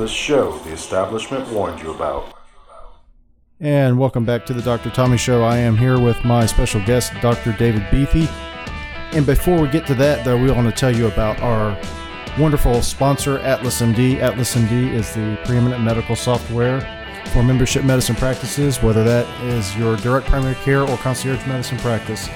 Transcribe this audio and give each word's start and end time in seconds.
this 0.00 0.10
show 0.10 0.52
the 0.60 0.72
establishment 0.72 1.46
warned 1.50 1.80
you 1.82 1.90
about. 1.92 2.32
And 3.60 3.98
welcome 3.98 4.24
back 4.24 4.46
to 4.46 4.54
the 4.54 4.62
Dr. 4.62 4.88
Tommy 4.88 5.18
Show. 5.18 5.42
I 5.42 5.58
am 5.58 5.76
here 5.76 6.00
with 6.00 6.24
my 6.24 6.46
special 6.46 6.82
guest, 6.86 7.12
Dr. 7.20 7.52
David 7.52 7.86
Beathy. 7.90 8.26
And 9.12 9.26
before 9.26 9.60
we 9.60 9.68
get 9.68 9.86
to 9.88 9.94
that, 9.96 10.24
though, 10.24 10.40
we 10.40 10.50
want 10.50 10.66
to 10.66 10.74
tell 10.74 10.94
you 10.94 11.08
about 11.08 11.38
our 11.42 11.78
wonderful 12.38 12.80
sponsor, 12.80 13.38
Atlas 13.40 13.82
MD. 13.82 14.18
Atlas 14.20 14.54
MD 14.54 14.90
is 14.94 15.12
the 15.12 15.38
preeminent 15.44 15.82
medical 15.82 16.16
software 16.16 16.80
for 17.34 17.42
membership 17.42 17.84
medicine 17.84 18.16
practices, 18.16 18.82
whether 18.82 19.04
that 19.04 19.26
is 19.44 19.76
your 19.76 19.98
direct 19.98 20.26
primary 20.26 20.54
care 20.56 20.82
or 20.82 20.96
concierge 20.98 21.46
medicine 21.46 21.76
practice. 21.78 22.28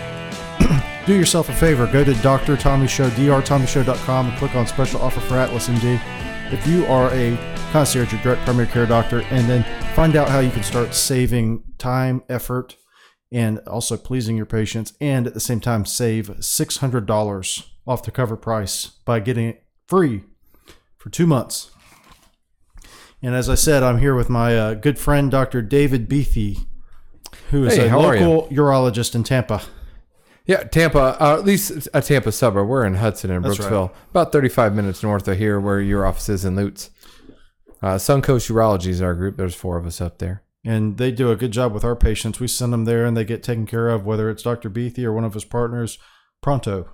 Do 1.07 1.15
yourself 1.15 1.49
a 1.49 1.55
favor, 1.55 1.87
go 1.87 2.05
to 2.05 2.13
Dr. 2.17 2.59
Tommy 2.59 2.89
Show, 2.89 3.09
drtommyshow.com, 3.11 4.29
and 4.29 4.39
click 4.39 4.55
on 4.55 4.67
special 4.67 5.01
offer 5.01 5.21
for 5.21 5.37
Atlas 5.39 5.69
MD. 5.69 5.99
If 6.53 6.67
you 6.67 6.87
are 6.87 7.11
a 7.13 7.37
concierge 7.73 8.13
or 8.15 8.19
direct 8.19 8.43
primary 8.43 8.67
care 8.69 8.87
doctor, 8.87 9.21
and 9.31 9.49
then 9.49 9.65
find 9.95 10.15
out 10.15 10.29
how 10.29 10.39
you 10.41 10.51
can 10.51 10.63
start 10.63 10.95
saving 10.95 11.63
time, 11.79 12.23
effort, 12.29 12.77
and 13.33 13.59
also 13.61 13.97
pleasing 13.97 14.37
your 14.37 14.47
patients, 14.47 14.93
and 15.01 15.27
at 15.27 15.35
the 15.35 15.41
same 15.41 15.61
time 15.61 15.85
save 15.85 16.29
$600 16.29 17.67
off 17.87 18.03
the 18.05 18.11
cover 18.11 18.37
price 18.37 18.87
by 19.05 19.19
getting 19.21 19.49
it 19.49 19.65
free 19.89 20.23
for 20.97 21.11
two 21.11 21.27
months. 21.27 21.71
And 23.23 23.35
as 23.35 23.49
I 23.49 23.55
said, 23.55 23.83
I'm 23.83 23.99
here 23.99 24.15
with 24.15 24.29
my 24.29 24.57
uh, 24.57 24.75
good 24.75 24.99
friend, 24.99 25.31
Dr. 25.31 25.63
David 25.63 26.09
Beathy, 26.09 26.59
who 27.51 27.65
is 27.65 27.75
Hey, 27.77 27.87
a 27.87 27.89
how 27.89 28.01
are 28.03 28.15
you? 28.17 28.27
local 28.27 28.49
urologist 28.51 29.15
in 29.15 29.25
Tampa. 29.25 29.63
Yeah, 30.47 30.65
Tampa, 30.65 31.17
uh, 31.21 31.39
at 31.39 31.45
least 31.45 31.89
a 31.95 32.03
Tampa 32.03 32.31
suburb. 32.31 32.69
We're 32.69 32.85
in 32.85 32.95
Hudson 32.97 33.31
and 33.31 33.45
That's 33.45 33.59
Brooksville, 33.59 33.93
about 34.11 34.31
35 34.31 34.75
minutes 34.75 35.03
north 35.03 35.27
of 35.27 35.39
here, 35.39 35.59
where 35.59 35.81
your 35.81 36.05
office 36.05 36.29
is 36.29 36.45
in 36.45 36.55
Lutz. 36.55 36.91
Uh, 37.83 37.97
Suncoast 37.97 38.51
Urology 38.51 38.89
is 38.89 39.01
our 39.01 39.15
group. 39.15 39.37
There's 39.37 39.55
four 39.55 39.79
of 39.79 39.87
us 39.87 40.01
up 40.01 40.19
there. 40.19 40.43
And 40.65 40.97
they 40.97 41.13
do 41.13 41.31
a 41.31 41.37
good 41.37 41.51
job 41.51 41.73
with 41.73 41.85
our 41.85 41.97
patients. 41.97 42.41
We 42.41 42.49
send 42.49 42.73
them 42.73 42.85
there 42.85 43.05
and 43.05 43.17
they 43.17 43.25
get 43.25 43.43
taken 43.43 43.67
care 43.67 43.89
of, 43.89 44.07
whether 44.07 44.31
it's 44.31 44.43
Dr. 44.43 44.71
Beathy 44.71 45.05
or 45.05 45.13
one 45.13 45.25
of 45.25 45.35
his 45.35 45.45
partners, 45.45 45.99
pronto. 46.43 46.89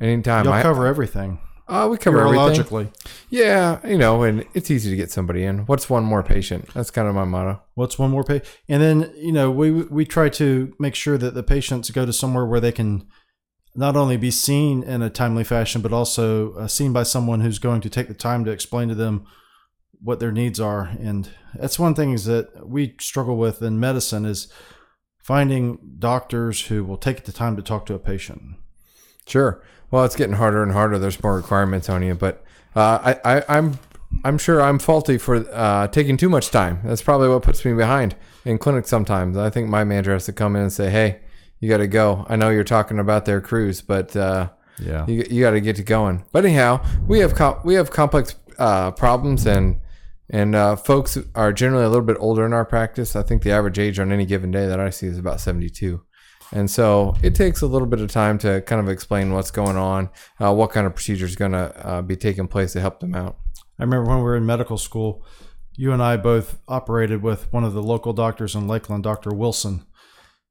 Anytime. 0.00 0.44
You'll 0.44 0.54
I- 0.54 0.62
cover 0.62 0.86
everything. 0.86 1.40
Uh, 1.70 1.88
we 1.88 1.96
cover 1.96 2.20
everything. 2.20 2.64
urologically. 2.64 2.92
Yeah, 3.30 3.78
you 3.86 3.96
know, 3.96 4.22
and 4.24 4.44
it's 4.54 4.70
easy 4.70 4.90
to 4.90 4.96
get 4.96 5.10
somebody 5.10 5.44
in. 5.44 5.60
What's 5.66 5.88
one 5.88 6.04
more 6.04 6.22
patient? 6.22 6.68
That's 6.74 6.90
kind 6.90 7.06
of 7.06 7.14
my 7.14 7.24
motto. 7.24 7.62
What's 7.74 7.98
one 7.98 8.10
more 8.10 8.24
patient? 8.24 8.48
And 8.68 8.82
then 8.82 9.12
you 9.16 9.32
know 9.32 9.50
we 9.50 9.70
we 9.70 10.04
try 10.04 10.28
to 10.30 10.74
make 10.80 10.96
sure 10.96 11.16
that 11.16 11.34
the 11.34 11.44
patients 11.44 11.90
go 11.90 12.04
to 12.04 12.12
somewhere 12.12 12.44
where 12.44 12.60
they 12.60 12.72
can 12.72 13.06
not 13.76 13.96
only 13.96 14.16
be 14.16 14.32
seen 14.32 14.82
in 14.82 15.00
a 15.00 15.10
timely 15.10 15.44
fashion, 15.44 15.80
but 15.80 15.92
also 15.92 16.54
uh, 16.54 16.66
seen 16.66 16.92
by 16.92 17.04
someone 17.04 17.40
who's 17.40 17.60
going 17.60 17.80
to 17.82 17.88
take 17.88 18.08
the 18.08 18.14
time 18.14 18.44
to 18.44 18.50
explain 18.50 18.88
to 18.88 18.94
them 18.96 19.24
what 20.02 20.18
their 20.18 20.32
needs 20.32 20.58
are. 20.58 20.90
And 21.00 21.28
that's 21.54 21.78
one 21.78 21.94
thing 21.94 22.12
is 22.12 22.24
that 22.24 22.68
we 22.68 22.96
struggle 22.98 23.36
with 23.36 23.62
in 23.62 23.78
medicine 23.78 24.24
is 24.24 24.52
finding 25.22 25.78
doctors 25.98 26.66
who 26.66 26.82
will 26.84 26.96
take 26.96 27.24
the 27.24 27.32
time 27.32 27.54
to 27.56 27.62
talk 27.62 27.86
to 27.86 27.94
a 27.94 27.98
patient. 27.98 28.42
Sure. 29.30 29.62
Well, 29.90 30.04
it's 30.04 30.16
getting 30.16 30.36
harder 30.36 30.62
and 30.62 30.72
harder. 30.72 30.98
There's 30.98 31.22
more 31.22 31.36
requirements 31.36 31.88
on 31.88 32.02
you, 32.02 32.14
but 32.14 32.44
uh, 32.76 33.14
I, 33.24 33.36
I, 33.38 33.44
I'm 33.58 33.78
I'm 34.24 34.38
sure 34.38 34.60
I'm 34.60 34.78
faulty 34.78 35.18
for 35.18 35.36
uh, 35.52 35.86
taking 35.88 36.16
too 36.16 36.28
much 36.28 36.50
time. 36.50 36.80
That's 36.84 37.02
probably 37.02 37.28
what 37.28 37.42
puts 37.42 37.64
me 37.64 37.72
behind 37.74 38.16
in 38.44 38.58
clinic 38.58 38.86
sometimes. 38.86 39.36
I 39.36 39.50
think 39.50 39.68
my 39.68 39.84
manager 39.84 40.12
has 40.12 40.24
to 40.26 40.32
come 40.32 40.56
in 40.56 40.62
and 40.62 40.72
say, 40.72 40.90
"Hey, 40.90 41.20
you 41.60 41.68
got 41.68 41.78
to 41.78 41.86
go. 41.88 42.26
I 42.28 42.36
know 42.36 42.50
you're 42.50 42.64
talking 42.64 42.98
about 42.98 43.24
their 43.24 43.40
cruise, 43.40 43.80
but 43.82 44.14
uh, 44.16 44.50
Yeah. 44.80 45.06
you, 45.06 45.24
you 45.30 45.40
got 45.42 45.52
to 45.52 45.60
get 45.60 45.76
to 45.76 45.82
going." 45.84 46.24
But 46.32 46.44
anyhow, 46.44 46.84
we 47.06 47.20
have 47.20 47.34
com- 47.34 47.60
we 47.64 47.74
have 47.74 47.90
complex 47.90 48.34
uh, 48.58 48.90
problems 48.92 49.46
and 49.46 49.80
and 50.32 50.54
uh, 50.54 50.76
folks 50.76 51.18
are 51.34 51.52
generally 51.52 51.84
a 51.84 51.88
little 51.88 52.04
bit 52.04 52.16
older 52.20 52.46
in 52.46 52.52
our 52.52 52.64
practice. 52.64 53.16
I 53.16 53.22
think 53.22 53.42
the 53.42 53.50
average 53.50 53.78
age 53.80 53.98
on 53.98 54.12
any 54.12 54.24
given 54.26 54.52
day 54.52 54.66
that 54.66 54.78
I 54.78 54.90
see 54.90 55.08
is 55.08 55.18
about 55.18 55.40
72. 55.40 56.00
And 56.52 56.70
so 56.70 57.14
it 57.22 57.34
takes 57.34 57.62
a 57.62 57.66
little 57.66 57.86
bit 57.86 58.00
of 58.00 58.10
time 58.10 58.38
to 58.38 58.60
kind 58.62 58.80
of 58.80 58.88
explain 58.88 59.32
what's 59.32 59.50
going 59.50 59.76
on, 59.76 60.10
uh, 60.40 60.52
what 60.52 60.70
kind 60.70 60.86
of 60.86 60.94
procedure 60.94 61.26
is 61.26 61.36
going 61.36 61.52
to 61.52 61.86
uh, 61.86 62.02
be 62.02 62.16
taking 62.16 62.48
place 62.48 62.72
to 62.72 62.80
help 62.80 63.00
them 63.00 63.14
out. 63.14 63.36
I 63.78 63.84
remember 63.84 64.10
when 64.10 64.18
we 64.18 64.24
were 64.24 64.36
in 64.36 64.46
medical 64.46 64.76
school, 64.76 65.24
you 65.76 65.92
and 65.92 66.02
I 66.02 66.16
both 66.16 66.58
operated 66.68 67.22
with 67.22 67.52
one 67.52 67.64
of 67.64 67.72
the 67.72 67.82
local 67.82 68.12
doctors 68.12 68.54
in 68.54 68.66
Lakeland, 68.66 69.04
Dr. 69.04 69.30
Wilson. 69.30 69.86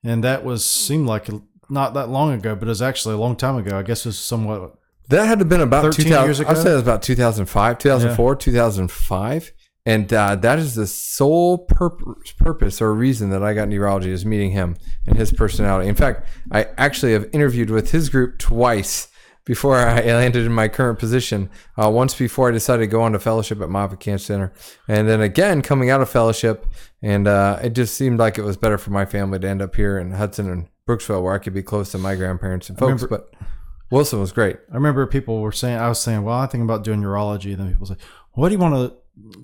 And 0.03 0.23
that 0.23 0.45
was 0.45 0.65
seemed 0.65 1.07
like 1.07 1.27
not 1.69 1.93
that 1.93 2.09
long 2.09 2.33
ago, 2.33 2.55
but 2.55 2.67
it 2.67 2.69
was 2.69 2.81
actually 2.81 3.15
a 3.15 3.19
long 3.19 3.35
time 3.35 3.57
ago. 3.57 3.77
I 3.77 3.83
guess 3.83 4.05
it 4.05 4.09
was 4.09 4.19
somewhat 4.19 4.75
That 5.09 5.27
had 5.27 5.39
to 5.39 5.39
have 5.39 5.49
been 5.49 5.61
about 5.61 5.83
13 5.83 6.05
2000, 6.05 6.25
years 6.25 6.39
ago? 6.39 6.49
I'd 6.49 6.57
say 6.57 6.71
it 6.71 6.75
was 6.75 6.81
about 6.81 7.03
2005, 7.03 7.77
2004, 7.77 8.35
2005. 8.35 9.53
And 9.89 10.13
uh, 10.13 10.35
that 10.35 10.59
is 10.59 10.75
the 10.75 10.85
sole 10.85 11.57
purpose, 11.57 12.31
purpose 12.33 12.79
or 12.79 12.93
reason 12.93 13.31
that 13.31 13.41
I 13.41 13.55
got 13.55 13.69
neurology 13.69 14.11
is 14.11 14.23
meeting 14.23 14.51
him 14.51 14.77
and 15.07 15.17
his 15.17 15.31
personality. 15.31 15.89
In 15.89 15.95
fact, 15.95 16.27
I 16.51 16.67
actually 16.77 17.13
have 17.13 17.27
interviewed 17.33 17.71
with 17.71 17.89
his 17.89 18.07
group 18.09 18.37
twice 18.37 19.07
before 19.45 19.77
I 19.77 20.01
landed 20.01 20.45
in 20.45 20.51
my 20.53 20.67
current 20.67 20.99
position. 20.99 21.49
Uh, 21.75 21.89
once 21.89 22.13
before 22.13 22.49
I 22.49 22.51
decided 22.51 22.81
to 22.81 22.87
go 22.87 23.01
on 23.01 23.13
to 23.13 23.19
fellowship 23.19 23.61
at 23.61 23.69
Moffitt 23.69 23.99
Cancer 23.99 24.25
Center, 24.25 24.53
and 24.87 25.09
then 25.09 25.21
again 25.21 25.63
coming 25.63 25.89
out 25.89 26.01
of 26.01 26.09
fellowship, 26.09 26.67
and 27.01 27.27
uh, 27.27 27.57
it 27.63 27.73
just 27.73 27.95
seemed 27.95 28.19
like 28.19 28.37
it 28.37 28.43
was 28.43 28.57
better 28.57 28.77
for 28.77 28.91
my 28.91 29.05
family 29.05 29.39
to 29.39 29.47
end 29.49 29.59
up 29.59 29.73
here 29.75 29.97
in 29.97 30.11
Hudson 30.11 30.51
and 30.51 30.67
Brooksville, 30.87 31.23
where 31.23 31.33
I 31.33 31.39
could 31.39 31.55
be 31.55 31.63
close 31.63 31.89
to 31.93 31.97
my 31.97 32.13
grandparents 32.13 32.69
and 32.69 32.77
folks. 32.77 33.01
remember- 33.01 33.25
but 33.31 33.49
Wilson 33.89 34.19
was 34.19 34.31
great. 34.31 34.57
I 34.71 34.75
remember 34.75 35.07
people 35.07 35.41
were 35.41 35.51
saying, 35.51 35.79
I 35.79 35.89
was 35.89 35.99
saying, 35.99 36.21
well, 36.21 36.37
I 36.37 36.45
think 36.45 36.63
about 36.63 36.83
doing 36.83 37.01
urology. 37.01 37.53
And 37.53 37.61
then 37.61 37.69
people 37.71 37.87
say, 37.87 37.95
what 38.33 38.49
do 38.49 38.53
you 38.53 38.59
want 38.59 38.75
to 38.75 38.95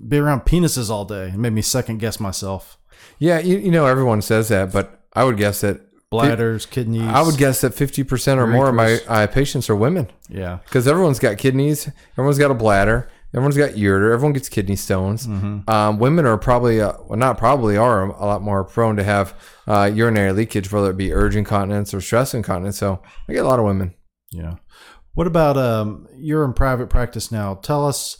be 0.08 0.18
around 0.18 0.42
penises 0.42 0.90
all 0.90 1.04
day? 1.04 1.28
It 1.28 1.36
made 1.36 1.52
me 1.52 1.62
second 1.62 1.98
guess 1.98 2.20
myself. 2.20 2.78
Yeah, 3.18 3.38
you, 3.38 3.58
you 3.58 3.70
know 3.70 3.86
everyone 3.86 4.22
says 4.22 4.48
that, 4.48 4.72
but 4.72 5.02
I 5.14 5.24
would 5.24 5.36
guess 5.36 5.60
that 5.62 5.80
Bladders, 6.10 6.66
kidneys. 6.70 7.02
I 7.02 7.20
would 7.22 7.36
guess 7.36 7.60
that 7.62 7.74
fifty 7.74 8.04
percent 8.04 8.38
or 8.40 8.46
more 8.46 8.68
of 8.68 8.74
my 8.74 9.00
uh, 9.08 9.26
patients 9.26 9.68
are 9.68 9.74
women 9.76 10.08
Yeah. 10.28 10.58
because 10.64 10.86
everyone's 10.86 11.18
got 11.18 11.36
kidneys, 11.36 11.90
everyone's 12.12 12.38
got 12.38 12.52
a 12.52 12.54
bladder, 12.54 13.10
everyone's 13.34 13.56
got 13.56 13.70
ureter, 13.70 14.12
everyone 14.12 14.32
gets 14.32 14.48
kidney 14.48 14.76
stones. 14.76 15.26
Mm-hmm. 15.26 15.68
Um, 15.68 15.98
women 15.98 16.24
are 16.24 16.38
probably, 16.38 16.80
uh, 16.80 16.92
well, 17.08 17.18
not 17.18 17.38
probably, 17.38 17.76
are 17.76 18.04
a 18.04 18.24
lot 18.24 18.40
more 18.40 18.62
prone 18.62 18.96
to 18.96 19.02
have 19.02 19.34
uh, 19.66 19.90
urinary 19.92 20.32
leakage, 20.32 20.70
whether 20.70 20.90
it 20.90 20.96
be 20.96 21.12
urge 21.12 21.34
incontinence 21.34 21.92
or 21.92 22.00
stress 22.00 22.34
incontinence. 22.34 22.78
So 22.78 23.02
I 23.28 23.32
get 23.32 23.44
a 23.44 23.48
lot 23.48 23.58
of 23.58 23.64
women. 23.64 23.92
Yeah. 24.30 24.54
What 25.14 25.26
about 25.26 25.56
um 25.56 26.06
you're 26.16 26.44
in 26.44 26.52
private 26.52 26.88
practice 26.88 27.32
now. 27.32 27.54
Tell 27.54 27.84
us 27.86 28.16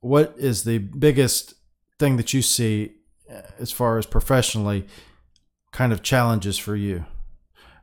what 0.00 0.34
is 0.36 0.64
the 0.64 0.78
biggest 0.78 1.54
thing 1.98 2.16
that 2.16 2.32
you 2.32 2.42
see 2.42 2.92
uh, 3.30 3.42
as 3.58 3.72
far 3.72 3.98
as 3.98 4.06
professionally 4.06 4.86
kind 5.72 5.92
of 5.92 6.02
challenges 6.02 6.58
for 6.58 6.76
you? 6.76 7.04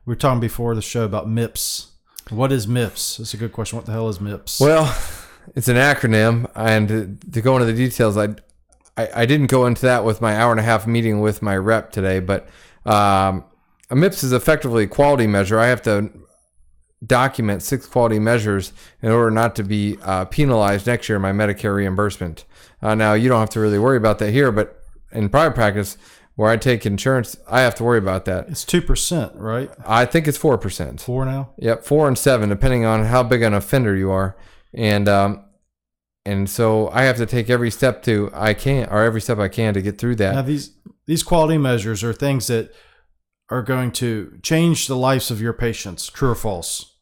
We 0.04 0.12
were 0.12 0.16
talking 0.16 0.40
before 0.40 0.74
the 0.74 0.82
show 0.82 1.04
about 1.04 1.28
MIPS. 1.28 1.90
What 2.30 2.52
is 2.52 2.66
MIPS? 2.66 3.18
That's 3.18 3.34
a 3.34 3.36
good 3.36 3.52
question. 3.52 3.76
What 3.76 3.86
the 3.86 3.92
hell 3.92 4.08
is 4.08 4.18
MIPS? 4.18 4.60
Well, 4.60 4.96
it's 5.54 5.68
an 5.68 5.76
acronym, 5.76 6.50
and 6.54 7.20
to- 7.32 7.42
go 7.42 7.56
into 7.56 7.66
the 7.66 7.72
details, 7.72 8.16
I, 8.16 8.34
I 8.96 9.08
I 9.14 9.26
didn't 9.26 9.48
go 9.48 9.66
into 9.66 9.82
that 9.82 10.04
with 10.04 10.20
my 10.20 10.36
hour 10.36 10.50
and 10.50 10.60
a 10.60 10.64
half 10.64 10.86
meeting 10.86 11.20
with 11.20 11.42
my 11.42 11.56
rep 11.56 11.92
today, 11.92 12.18
but 12.20 12.48
um, 12.84 13.44
a 13.90 13.94
MIPS 13.94 14.24
is 14.24 14.32
effectively 14.32 14.84
a 14.84 14.88
quality 14.88 15.26
measure. 15.26 15.58
I 15.58 15.66
have 15.66 15.82
to 15.82 16.10
document 17.06 17.62
six 17.62 17.86
quality 17.86 18.18
measures 18.18 18.72
in 19.02 19.10
order 19.10 19.30
not 19.30 19.54
to 19.56 19.62
be 19.62 19.98
uh, 20.02 20.24
penalized 20.24 20.86
next 20.86 21.08
year 21.08 21.16
in 21.16 21.22
my 21.22 21.32
Medicare 21.32 21.74
reimbursement. 21.74 22.44
Uh, 22.82 22.94
now, 22.94 23.14
you 23.14 23.28
don't 23.28 23.40
have 23.40 23.50
to 23.50 23.60
really 23.60 23.78
worry 23.78 23.96
about 23.96 24.18
that 24.18 24.32
here, 24.32 24.52
but 24.52 24.82
in 25.12 25.28
private 25.28 25.54
practice, 25.54 25.96
where 26.34 26.50
I 26.50 26.58
take 26.58 26.84
insurance, 26.84 27.36
I 27.48 27.60
have 27.60 27.74
to 27.76 27.84
worry 27.84 27.98
about 27.98 28.26
that. 28.26 28.48
it's 28.48 28.64
two 28.64 28.82
percent, 28.82 29.32
right? 29.36 29.70
I 29.86 30.04
think 30.04 30.28
it's 30.28 30.36
four 30.36 30.58
percent. 30.58 31.00
Four 31.00 31.24
now. 31.24 31.50
Yep, 31.56 31.84
four 31.84 32.06
and 32.06 32.18
seven, 32.18 32.50
depending 32.50 32.84
on 32.84 33.06
how 33.06 33.22
big 33.22 33.42
an 33.42 33.54
offender 33.54 33.96
you 33.96 34.10
are, 34.10 34.36
and 34.74 35.08
um, 35.08 35.44
and 36.26 36.50
so 36.50 36.90
I 36.90 37.04
have 37.04 37.16
to 37.16 37.26
take 37.26 37.48
every 37.48 37.70
step 37.70 38.02
to 38.02 38.30
I 38.34 38.52
can 38.52 38.86
or 38.90 39.02
every 39.02 39.22
step 39.22 39.38
I 39.38 39.48
can 39.48 39.72
to 39.74 39.82
get 39.82 39.96
through 39.96 40.16
that. 40.16 40.34
Now 40.34 40.42
these 40.42 40.72
these 41.06 41.22
quality 41.22 41.56
measures 41.56 42.04
are 42.04 42.12
things 42.12 42.48
that 42.48 42.70
are 43.48 43.62
going 43.62 43.92
to 43.92 44.38
change 44.42 44.88
the 44.88 44.96
lives 44.96 45.30
of 45.30 45.40
your 45.40 45.52
patients. 45.52 46.08
True 46.08 46.30
or 46.30 46.34
false? 46.34 46.95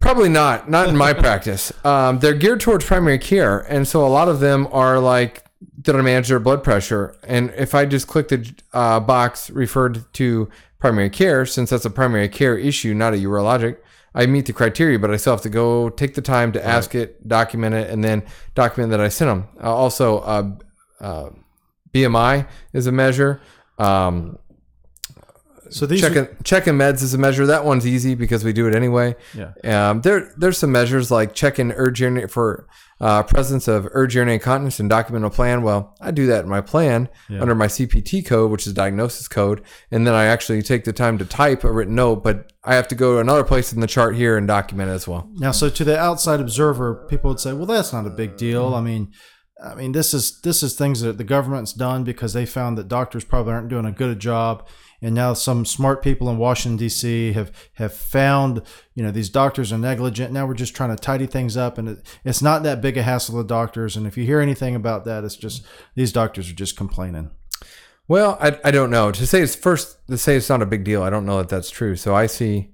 Probably 0.00 0.28
not, 0.28 0.68
not 0.68 0.88
in 0.88 0.96
my 0.96 1.12
practice. 1.26 1.72
Um, 1.84 2.18
they're 2.18 2.34
geared 2.34 2.60
towards 2.60 2.84
primary 2.84 3.18
care, 3.18 3.60
and 3.60 3.86
so 3.86 4.04
a 4.04 4.08
lot 4.08 4.28
of 4.28 4.40
them 4.40 4.66
are 4.72 4.98
like, 4.98 5.44
did 5.80 5.94
I 5.94 6.00
manage 6.00 6.28
their 6.28 6.40
blood 6.40 6.64
pressure? 6.64 7.16
And 7.22 7.52
if 7.56 7.74
I 7.74 7.84
just 7.84 8.06
click 8.06 8.28
the 8.28 8.52
uh, 8.72 9.00
box 9.00 9.50
referred 9.50 10.12
to 10.14 10.48
primary 10.78 11.10
care, 11.10 11.44
since 11.46 11.70
that's 11.70 11.84
a 11.84 11.90
primary 11.90 12.28
care 12.28 12.56
issue, 12.56 12.94
not 12.94 13.14
a 13.14 13.18
urologic, 13.18 13.76
I 14.14 14.26
meet 14.26 14.46
the 14.46 14.52
criteria, 14.52 14.98
but 14.98 15.10
I 15.10 15.16
still 15.16 15.34
have 15.34 15.42
to 15.42 15.48
go 15.48 15.88
take 15.88 16.14
the 16.14 16.22
time 16.22 16.52
to 16.52 16.66
ask 16.66 16.94
it, 16.94 17.28
document 17.28 17.74
it, 17.74 17.90
and 17.90 18.02
then 18.02 18.24
document 18.54 18.90
that 18.90 19.00
I 19.00 19.08
sent 19.08 19.28
them. 19.28 19.48
Uh, 19.62 19.72
also, 19.72 20.18
uh, 20.20 20.50
uh, 21.00 21.30
BMI 21.92 22.48
is 22.72 22.86
a 22.86 22.92
measure. 22.92 23.40
Um, 23.78 24.38
So 25.70 25.86
these 25.86 26.00
checking 26.00 26.28
checking 26.44 26.74
meds 26.74 27.02
is 27.02 27.14
a 27.14 27.18
measure. 27.18 27.46
That 27.46 27.64
one's 27.64 27.86
easy 27.86 28.14
because 28.14 28.44
we 28.44 28.52
do 28.52 28.66
it 28.66 28.74
anyway. 28.74 29.16
Yeah. 29.34 29.52
Um, 29.90 30.00
there 30.02 30.32
there's 30.36 30.58
some 30.58 30.72
measures 30.72 31.10
like 31.10 31.34
checking 31.34 31.72
urge 31.72 32.00
urinary 32.00 32.28
for 32.28 32.66
uh, 33.00 33.22
presence 33.22 33.66
of 33.68 33.88
urge 33.92 34.14
urinary 34.14 34.34
incontinence 34.34 34.78
and 34.80 34.90
document 34.90 35.24
a 35.24 35.30
plan. 35.30 35.62
Well, 35.62 35.96
I 36.00 36.10
do 36.10 36.26
that 36.26 36.44
in 36.44 36.50
my 36.50 36.60
plan 36.60 37.08
Yeah. 37.28 37.40
under 37.40 37.54
my 37.54 37.66
CPT 37.66 38.26
code, 38.26 38.50
which 38.50 38.66
is 38.66 38.72
diagnosis 38.74 39.26
code, 39.28 39.62
and 39.90 40.06
then 40.06 40.14
I 40.14 40.24
actually 40.26 40.62
take 40.62 40.84
the 40.84 40.92
time 40.92 41.16
to 41.18 41.24
type 41.24 41.64
a 41.64 41.72
written 41.72 41.94
note. 41.94 42.22
But 42.22 42.52
I 42.64 42.74
have 42.74 42.88
to 42.88 42.94
go 42.94 43.14
to 43.14 43.18
another 43.20 43.44
place 43.44 43.72
in 43.72 43.80
the 43.80 43.86
chart 43.86 44.16
here 44.16 44.36
and 44.36 44.46
document 44.46 44.90
it 44.90 44.94
as 44.94 45.08
well. 45.08 45.30
Now, 45.34 45.50
so 45.52 45.70
to 45.70 45.84
the 45.84 45.98
outside 45.98 46.40
observer, 46.40 47.06
people 47.08 47.30
would 47.30 47.40
say, 47.40 47.52
"Well, 47.54 47.66
that's 47.66 47.92
not 47.92 48.06
a 48.06 48.10
big 48.10 48.36
deal." 48.36 48.74
I 48.74 48.80
mean, 48.82 49.12
I 49.64 49.74
mean, 49.74 49.92
this 49.92 50.12
is 50.12 50.40
this 50.42 50.62
is 50.62 50.74
things 50.74 51.00
that 51.02 51.16
the 51.16 51.24
government's 51.24 51.72
done 51.72 52.04
because 52.04 52.32
they 52.34 52.44
found 52.44 52.76
that 52.78 52.88
doctors 52.88 53.24
probably 53.24 53.52
aren't 53.54 53.68
doing 53.68 53.84
a 53.86 53.92
good 53.92 54.18
job, 54.18 54.66
and 55.02 55.14
now 55.14 55.32
some 55.32 55.64
smart 55.64 56.02
people 56.02 56.28
in 56.28 56.38
Washington 56.38 56.76
D.C. 56.76 57.32
have 57.32 57.52
have 57.74 57.92
found, 57.92 58.62
you 58.94 59.02
know, 59.02 59.10
these 59.10 59.30
doctors 59.30 59.72
are 59.72 59.78
negligent. 59.78 60.32
Now 60.32 60.46
we're 60.46 60.54
just 60.54 60.76
trying 60.76 60.94
to 60.94 61.02
tidy 61.02 61.26
things 61.26 61.56
up, 61.56 61.78
and 61.78 61.88
it, 61.88 62.06
it's 62.24 62.42
not 62.42 62.62
that 62.64 62.80
big 62.80 62.96
a 62.96 63.02
hassle 63.02 63.40
to 63.40 63.46
doctors. 63.46 63.96
And 63.96 64.06
if 64.06 64.16
you 64.16 64.24
hear 64.24 64.40
anything 64.40 64.74
about 64.74 65.04
that, 65.06 65.24
it's 65.24 65.36
just 65.36 65.64
these 65.94 66.12
doctors 66.12 66.50
are 66.50 66.54
just 66.54 66.76
complaining. 66.76 67.30
Well, 68.08 68.36
I, 68.40 68.58
I 68.64 68.70
don't 68.70 68.90
know. 68.90 69.12
To 69.12 69.26
say 69.26 69.40
it's 69.40 69.54
first 69.54 70.06
to 70.08 70.18
say 70.18 70.36
it's 70.36 70.48
not 70.48 70.62
a 70.62 70.66
big 70.66 70.84
deal. 70.84 71.02
I 71.02 71.10
don't 71.10 71.26
know 71.26 71.38
that 71.38 71.48
that's 71.48 71.70
true. 71.70 71.96
So 71.96 72.14
I 72.14 72.26
see, 72.26 72.70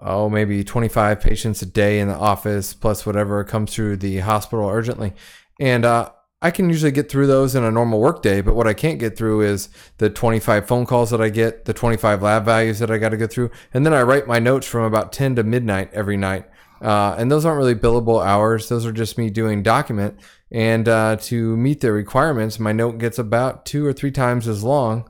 oh, 0.00 0.30
maybe 0.30 0.64
25 0.64 1.20
patients 1.20 1.62
a 1.62 1.66
day 1.66 2.00
in 2.00 2.08
the 2.08 2.14
office 2.14 2.72
plus 2.74 3.04
whatever 3.04 3.44
comes 3.44 3.74
through 3.74 3.98
the 3.98 4.18
hospital 4.18 4.68
urgently, 4.68 5.12
and 5.60 5.84
uh, 5.84 6.10
I 6.42 6.50
can 6.50 6.68
usually 6.68 6.92
get 6.92 7.08
through 7.08 7.28
those 7.28 7.54
in 7.54 7.62
a 7.64 7.70
normal 7.70 8.00
workday. 8.00 8.42
But 8.42 8.54
what 8.54 8.66
I 8.66 8.74
can't 8.74 8.98
get 8.98 9.16
through 9.16 9.42
is 9.42 9.68
the 9.98 10.10
25 10.10 10.66
phone 10.66 10.84
calls 10.84 11.10
that 11.10 11.22
I 11.22 11.28
get, 11.28 11.64
the 11.64 11.72
25 11.72 12.20
lab 12.22 12.44
values 12.44 12.80
that 12.80 12.90
I 12.90 12.98
got 12.98 13.10
to 13.10 13.16
go 13.16 13.26
through, 13.28 13.50
and 13.72 13.86
then 13.86 13.94
I 13.94 14.02
write 14.02 14.26
my 14.26 14.40
notes 14.40 14.66
from 14.66 14.82
about 14.82 15.12
10 15.12 15.36
to 15.36 15.44
midnight 15.44 15.90
every 15.94 16.16
night. 16.16 16.46
Uh, 16.82 17.14
and 17.16 17.30
those 17.30 17.44
aren't 17.44 17.58
really 17.58 17.76
billable 17.76 18.24
hours. 18.24 18.68
Those 18.68 18.84
are 18.84 18.92
just 18.92 19.16
me 19.16 19.30
doing 19.30 19.62
document. 19.62 20.18
And 20.50 20.88
uh, 20.88 21.16
to 21.22 21.56
meet 21.56 21.80
the 21.80 21.92
requirements, 21.92 22.58
my 22.58 22.72
note 22.72 22.98
gets 22.98 23.18
about 23.20 23.64
two 23.64 23.86
or 23.86 23.92
three 23.92 24.10
times 24.10 24.48
as 24.48 24.62
long 24.64 25.08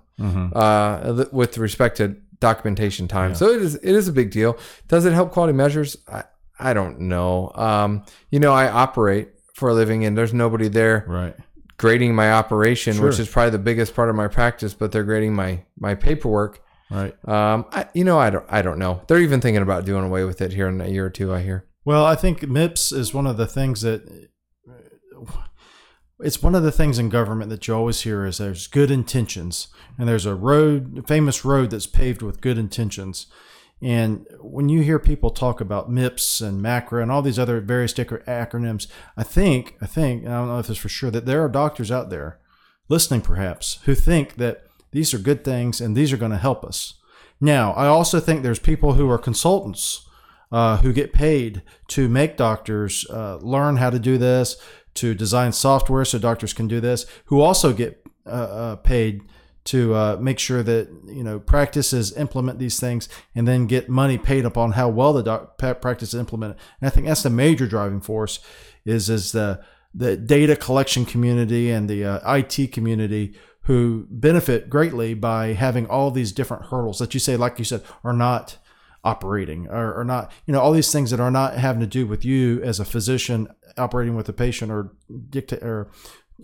uh, 0.55 1.25
with 1.33 1.59
respect 1.59 1.97
to 1.97 2.17
documentation 2.41 3.09
time. 3.09 3.35
So 3.35 3.49
it 3.49 3.63
is 3.63 3.75
it 3.77 3.95
is 3.95 4.07
a 4.07 4.13
big 4.13 4.31
deal. 4.31 4.59
Does 4.87 5.07
it 5.07 5.13
help 5.15 5.33
quality 5.33 5.55
measures? 5.55 5.97
I, 6.07 6.25
I 6.61 6.75
don't 6.75 7.01
know. 7.01 7.51
Um, 7.55 8.05
you 8.31 8.39
know, 8.39 8.53
I 8.53 8.69
operate 8.69 9.31
for 9.55 9.69
a 9.71 9.75
living, 9.75 10.05
and 10.05 10.17
there's 10.17 10.33
nobody 10.35 10.69
there 10.69 11.05
Right. 11.07 11.37
grading 11.77 12.15
my 12.15 12.33
operation, 12.33 13.01
which 13.03 13.19
is 13.19 13.29
probably 13.29 13.51
the 13.51 13.59
biggest 13.59 13.95
part 13.95 14.09
of 14.09 14.17
my 14.17 14.29
practice. 14.29 14.75
But 14.75 14.93
they're 14.93 15.05
grading 15.05 15.35
my 15.35 15.65
my 15.79 15.95
paperwork. 15.95 16.61
Right. 16.91 17.15
Um, 17.29 17.65
I, 17.73 17.87
you 17.95 18.05
know, 18.05 18.19
I 18.19 18.31
don't 18.31 18.45
I 18.49 18.63
don't 18.63 18.79
know. 18.79 19.03
They're 19.09 19.19
even 19.21 19.41
thinking 19.41 19.63
about 19.63 19.85
doing 19.85 20.05
away 20.05 20.25
with 20.25 20.41
it 20.41 20.53
here 20.53 20.69
in 20.69 20.81
a 20.81 20.89
year 20.89 21.07
or 21.07 21.11
two. 21.11 21.33
I 21.33 21.41
hear. 21.43 21.67
Well, 21.85 22.05
I 22.05 22.15
think 22.15 22.43
MIPS 22.43 22.93
is 22.93 23.13
one 23.15 23.27
of 23.27 23.37
the 23.37 23.47
things 23.47 23.81
that 23.83 24.29
it's 26.21 26.43
one 26.43 26.55
of 26.55 26.63
the 26.63 26.71
things 26.73 26.99
in 26.99 27.09
government 27.09 27.51
that 27.51 27.67
you 27.67 27.75
always 27.75 28.03
hear 28.03 28.25
is 28.25 28.39
there's 28.39 28.69
good 28.69 28.91
intentions 28.91 29.69
and 29.99 30.09
there's 30.09 30.27
a 30.27 30.35
road, 30.37 31.05
famous 31.09 31.45
road 31.45 31.71
that's 31.71 31.87
paved 31.89 32.23
with 32.23 32.41
good 32.41 32.59
intentions. 32.59 33.27
And 33.83 34.27
when 34.41 34.69
you 34.69 34.83
hear 34.83 35.01
people 35.01 35.31
talk 35.31 35.61
about 35.61 35.91
MIPS 35.91 36.41
and 36.41 36.63
MACRA 36.63 37.03
and 37.03 37.11
all 37.11 37.21
these 37.21 37.39
other 37.39 37.61
various 37.61 37.93
acronyms, 37.93 38.87
I 39.17 39.25
think, 39.25 39.77
I 39.81 39.87
think, 39.87 40.25
I 40.25 40.31
don't 40.31 40.49
know 40.49 40.61
if 40.61 40.71
it's 40.71 40.79
for 40.79 40.89
sure, 40.89 41.11
that 41.11 41.27
there 41.27 41.45
are 41.45 41.49
doctors 41.49 41.91
out 41.91 42.09
there 42.09 42.39
listening 42.89 43.23
perhaps 43.23 43.81
who 43.85 43.95
think 43.97 44.37
that 44.37 44.67
these 44.93 45.13
are 45.13 45.19
good 45.19 45.43
things 45.43 45.81
and 45.81 45.97
these 45.97 46.13
are 46.13 46.17
going 46.17 46.31
to 46.31 46.39
help 46.39 46.65
us. 46.65 46.95
Now, 47.41 47.73
I 47.73 47.89
also 47.89 48.21
think 48.21 48.43
there's 48.43 48.61
people 48.61 48.93
who 48.93 49.11
are 49.11 49.19
consultants 49.19 50.07
uh, 50.53 50.77
who 50.77 50.93
get 50.93 51.13
paid 51.13 51.63
to 51.89 52.09
make 52.09 52.37
doctors 52.37 53.05
uh, 53.11 53.39
learn 53.39 53.79
how 53.79 53.91
to 53.91 53.99
do 53.99 54.17
this, 54.17 54.57
to 54.95 55.15
design 55.15 55.51
software 55.51 56.05
so 56.05 56.19
doctors 56.19 56.53
can 56.53 56.69
do 56.69 56.79
this, 56.79 57.05
who 57.25 57.41
also 57.41 57.73
get 57.73 58.05
uh, 58.27 58.29
uh, 58.29 58.77
paid 58.77 59.23
to 59.65 59.95
uh, 59.95 60.17
make 60.21 60.39
sure 60.39 60.63
that 60.63 60.89
you 61.07 61.23
know 61.23 61.39
practices 61.39 62.17
implement 62.17 62.59
these 62.59 62.81
things 62.81 63.09
and 63.35 63.47
then 63.47 63.67
get 63.67 63.89
money 63.89 64.19
paid 64.19 64.45
upon 64.45 64.73
how 64.73 64.89
well 64.89 65.13
the 65.13 65.23
doc- 65.23 65.59
practice 65.59 66.15
is 66.15 66.21
implemented. 66.21 66.57
And 66.81 66.89
I 66.89 66.91
think 66.91 67.07
that's 67.07 67.23
the 67.23 67.31
major 67.31 67.67
driving 67.67 68.01
force 68.01 68.41
is 68.85 69.09
is 69.09 69.33
the 69.33 69.63
the 69.95 70.17
data 70.17 70.57
collection 70.57 71.05
community 71.05 71.71
and 71.71 71.89
the 71.89 72.05
uh, 72.05 72.37
IT 72.37 72.73
community 72.73 73.35
who 73.63 74.07
benefit 74.11 74.69
greatly 74.69 75.15
by 75.15 75.49
having 75.53 75.87
all 75.87 76.11
these 76.11 76.33
different 76.33 76.67
hurdles 76.67 76.99
that 76.99 77.15
you 77.15 77.21
say, 77.21 77.37
like 77.37 77.59
you 77.59 77.65
said, 77.65 77.83
are 78.03 78.13
not 78.13 78.59
operating 79.05 79.69
or, 79.69 79.95
or 79.95 80.05
not, 80.05 80.33
you 80.47 80.53
know, 80.53 80.61
all 80.61 80.73
these 80.73 80.93
things 80.93 81.11
that 81.11 81.21
are 81.21 81.31
not 81.31 81.55
having 81.55 81.81
to 81.81 81.87
do 81.87 82.07
with 82.07 82.25
you 82.25 82.61
as 82.63 82.81
a 82.81 82.85
physician 82.85 83.49
operating 83.77 84.15
with 84.15 84.29
a 84.29 84.33
patient 84.33 84.71
or 84.71 84.93
dicta- 85.31 85.63
or 85.65 85.91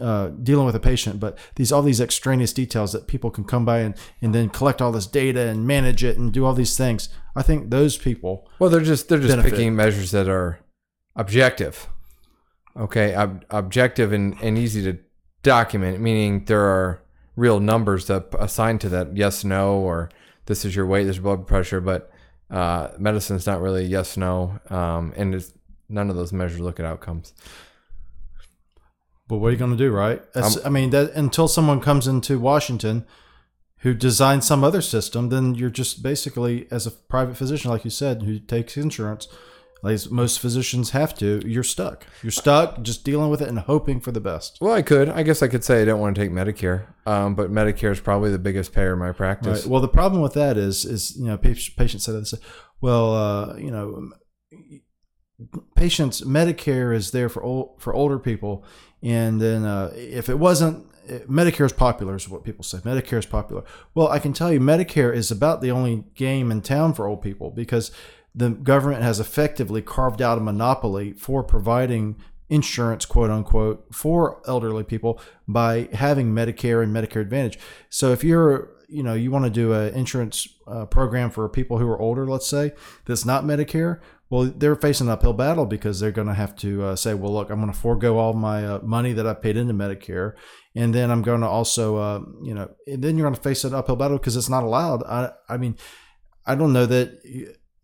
uh, 0.00 0.29
dealing 0.29 0.67
with 0.67 0.75
a 0.76 0.81
patient, 0.81 1.19
but 1.19 1.37
these 1.56 1.73
all 1.73 1.82
these 1.82 2.00
extraneous 2.00 2.52
details 2.52 2.93
that 2.93 3.06
people 3.08 3.31
can 3.31 3.44
come 3.44 3.64
by 3.64 3.79
and, 3.81 3.94
and 4.23 4.35
then 4.35 4.49
collect 4.49 4.81
all 4.81 4.93
this 4.93 5.06
data 5.06 5.49
and 5.49 5.67
manage 5.67 6.05
it 6.05 6.19
and 6.19 6.32
do 6.32 6.44
all 6.44 6.55
these 6.55 6.76
things. 6.76 7.08
I 7.35 7.43
think 7.43 7.70
those 7.70 7.96
people, 7.96 8.49
Well, 8.58 8.70
they're 8.70 8.81
just 8.81 9.08
they're 9.08 9.19
just 9.19 9.31
Benefit. 9.31 9.50
picking 9.50 9.75
measures 9.76 10.11
that 10.12 10.29
are 10.29 10.61
objective. 11.17 11.88
Okay, 12.76 13.14
ob- 13.14 13.44
objective 13.50 14.12
and, 14.12 14.37
and 14.40 14.56
easy 14.56 14.82
to 14.85 14.99
document, 15.43 16.00
meaning 16.00 16.44
there 16.44 16.62
are 16.62 17.02
real 17.35 17.58
numbers 17.61 18.06
that 18.06 18.29
assigned 18.38 18.81
to 18.82 18.88
that 18.90 19.17
yes, 19.17 19.43
no, 19.44 19.79
or 19.79 20.11
this 20.46 20.64
is 20.64 20.76
your 20.76 20.87
weight, 20.87 21.05
this 21.05 21.17
is 21.17 21.23
blood 21.23 21.46
pressure. 21.46 21.81
But 21.81 22.11
uh, 22.50 22.88
medicine's 22.99 23.46
not 23.46 23.61
really 23.61 23.85
yes, 23.85 24.17
no, 24.17 24.61
um, 24.70 25.12
and 25.17 25.35
it's, 25.35 25.52
none 25.88 26.08
of 26.08 26.17
those 26.17 26.32
measures 26.32 26.61
look 26.61 26.79
at 26.79 26.87
outcomes. 26.87 27.32
But 29.29 29.39
what 29.39 29.49
are 29.49 29.53
you 29.53 29.59
going 29.59 29.71
to 29.71 29.77
do, 29.77 29.91
right? 29.91 30.23
That's, 30.33 30.65
I 30.65 30.71
mean, 30.71 30.91
that 30.91 31.13
until 31.13 31.47
someone 31.47 31.81
comes 31.81 32.07
into 32.07 32.39
Washington 32.39 33.07
who 33.83 33.95
designs 33.95 34.47
some 34.47 34.65
other 34.65 34.83
system, 34.83 35.29
then 35.29 35.55
you're 35.55 35.71
just 35.71 36.03
basically, 36.03 36.67
as 36.71 36.87
a 36.87 36.91
private 36.91 37.37
physician, 37.37 37.71
like 37.71 37.85
you 37.85 37.91
said, 37.91 38.23
who 38.23 38.41
takes 38.41 38.77
insurance, 38.77 39.29
like 39.83 40.11
most 40.11 40.41
physicians 40.41 40.91
have 40.91 41.15
to, 41.15 41.41
you're 41.47 41.63
stuck. 41.63 42.05
You're 42.23 42.33
stuck 42.33 42.83
just 42.83 43.05
dealing 43.05 43.31
with 43.31 43.41
it 43.41 43.49
and 43.49 43.61
hoping 43.61 44.01
for 44.01 44.11
the 44.11 44.21
best. 44.21 44.59
Well, 44.61 44.73
I 44.73 44.83
could. 44.83 45.09
I 45.09 45.23
guess 45.23 45.41
I 45.41 45.47
could 45.47 45.63
say 45.63 45.83
I 45.83 45.85
don't 45.85 46.01
want 46.01 46.17
to 46.17 46.21
take 46.21 46.33
Medicare, 46.33 46.87
um, 47.07 47.37
but 47.37 47.53
Medicare 47.53 47.93
is 47.93 48.01
probably 48.01 48.33
the 48.33 48.41
biggest 48.41 48.73
payer 48.73 48.95
in 48.95 48.99
my 48.99 49.13
practice. 49.13 49.63
Right. 49.63 49.71
Well, 49.71 49.81
the 49.81 49.87
problem 49.87 50.21
with 50.23 50.35
that 50.35 50.57
is, 50.57 50.85
is 50.85 51.17
you 51.17 51.27
know, 51.27 51.39
patients 51.39 52.05
say 52.05 52.13
this. 52.13 52.35
Well, 52.81 53.15
uh, 53.15 53.57
you 53.57 53.71
know, 53.71 54.11
patients 55.75 56.23
Medicare 56.23 56.94
is 56.94 57.11
there 57.11 57.29
for 57.29 57.43
old, 57.43 57.81
for 57.81 57.94
older 57.94 58.19
people, 58.19 58.64
and 59.02 59.40
then 59.40 59.64
uh, 59.64 59.92
if 59.95 60.28
it 60.28 60.38
wasn't. 60.38 60.87
Medicare 61.26 61.64
is 61.64 61.73
popular, 61.73 62.16
is 62.16 62.28
what 62.28 62.45
people 62.45 62.62
say. 62.62 62.76
Medicare 62.78 63.16
is 63.16 63.25
popular. 63.25 63.64
Well, 63.95 64.09
I 64.09 64.18
can 64.18 64.35
tell 64.35 64.52
you, 64.52 64.61
Medicare 64.61 65.14
is 65.14 65.30
about 65.30 65.62
the 65.62 65.71
only 65.71 66.04
game 66.14 66.50
in 66.52 66.61
town 66.61 66.92
for 66.92 67.07
old 67.07 67.23
people 67.23 67.50
because 67.50 67.90
the 68.35 68.50
government 68.50 69.02
has 69.02 69.18
effectively 69.18 69.80
carved 69.80 70.21
out 70.21 70.37
a 70.37 70.40
monopoly 70.42 71.14
for 71.14 71.42
providing 71.42 72.16
insurance, 72.49 73.04
quote 73.04 73.30
unquote, 73.30 73.87
for 73.92 74.42
elderly 74.47 74.85
people 74.85 75.21
by 75.47 75.88
having 75.92 76.33
Medicare 76.33 76.83
and 76.83 76.95
Medicare 76.95 77.21
Advantage. 77.21 77.59
So 77.90 78.12
if 78.12 78.25
you're, 78.25 78.71
you 78.88 79.02
know, 79.02 79.14
you 79.14 79.30
want 79.30 79.45
to 79.45 79.50
do 79.50 79.73
an 79.73 79.95
insurance 79.95 80.49
uh, 80.66 80.87
program 80.87 81.30
for 81.30 81.49
people 81.49 81.78
who 81.78 81.88
are 81.88 81.99
older, 81.99 82.26
let's 82.26 82.47
say, 82.47 82.73
that's 83.04 83.25
not 83.25 83.45
Medicare, 83.45 84.00
well, 84.30 84.44
they're 84.44 84.76
facing 84.76 85.06
an 85.06 85.12
uphill 85.12 85.32
battle 85.32 85.64
because 85.64 86.00
they're 86.00 86.12
going 86.12 86.26
to 86.26 86.35
have 86.35 86.54
to 86.56 86.85
uh, 86.85 86.97
say, 86.97 87.14
well, 87.14 87.32
look, 87.32 87.50
I'm 87.50 87.61
going 87.61 87.73
to 87.73 87.78
forego 87.78 88.18
all 88.18 88.35
my 88.35 88.66
uh, 88.66 88.80
money 88.82 89.12
that 89.14 89.26
I 89.26 89.32
paid 89.32 89.56
into 89.56 89.73
Medicare. 89.73 90.35
And 90.75 90.94
then 90.94 91.11
I'm 91.11 91.23
going 91.23 91.40
to 91.40 91.49
also, 91.49 91.97
uh, 91.97 92.20
you 92.42 92.54
know, 92.54 92.70
and 92.87 93.02
then 93.02 93.16
you're 93.16 93.26
going 93.26 93.35
to 93.35 93.40
face 93.40 93.64
an 93.64 93.75
uphill 93.75 93.97
battle 93.97 94.18
because 94.18 94.37
it's 94.37 94.50
not 94.50 94.64
allowed. 94.64 95.02
I, 95.04 95.32
I 95.49 95.56
mean, 95.56 95.76
I 96.44 96.54
don't 96.54 96.75
know 96.75 96.85
that 96.87 97.23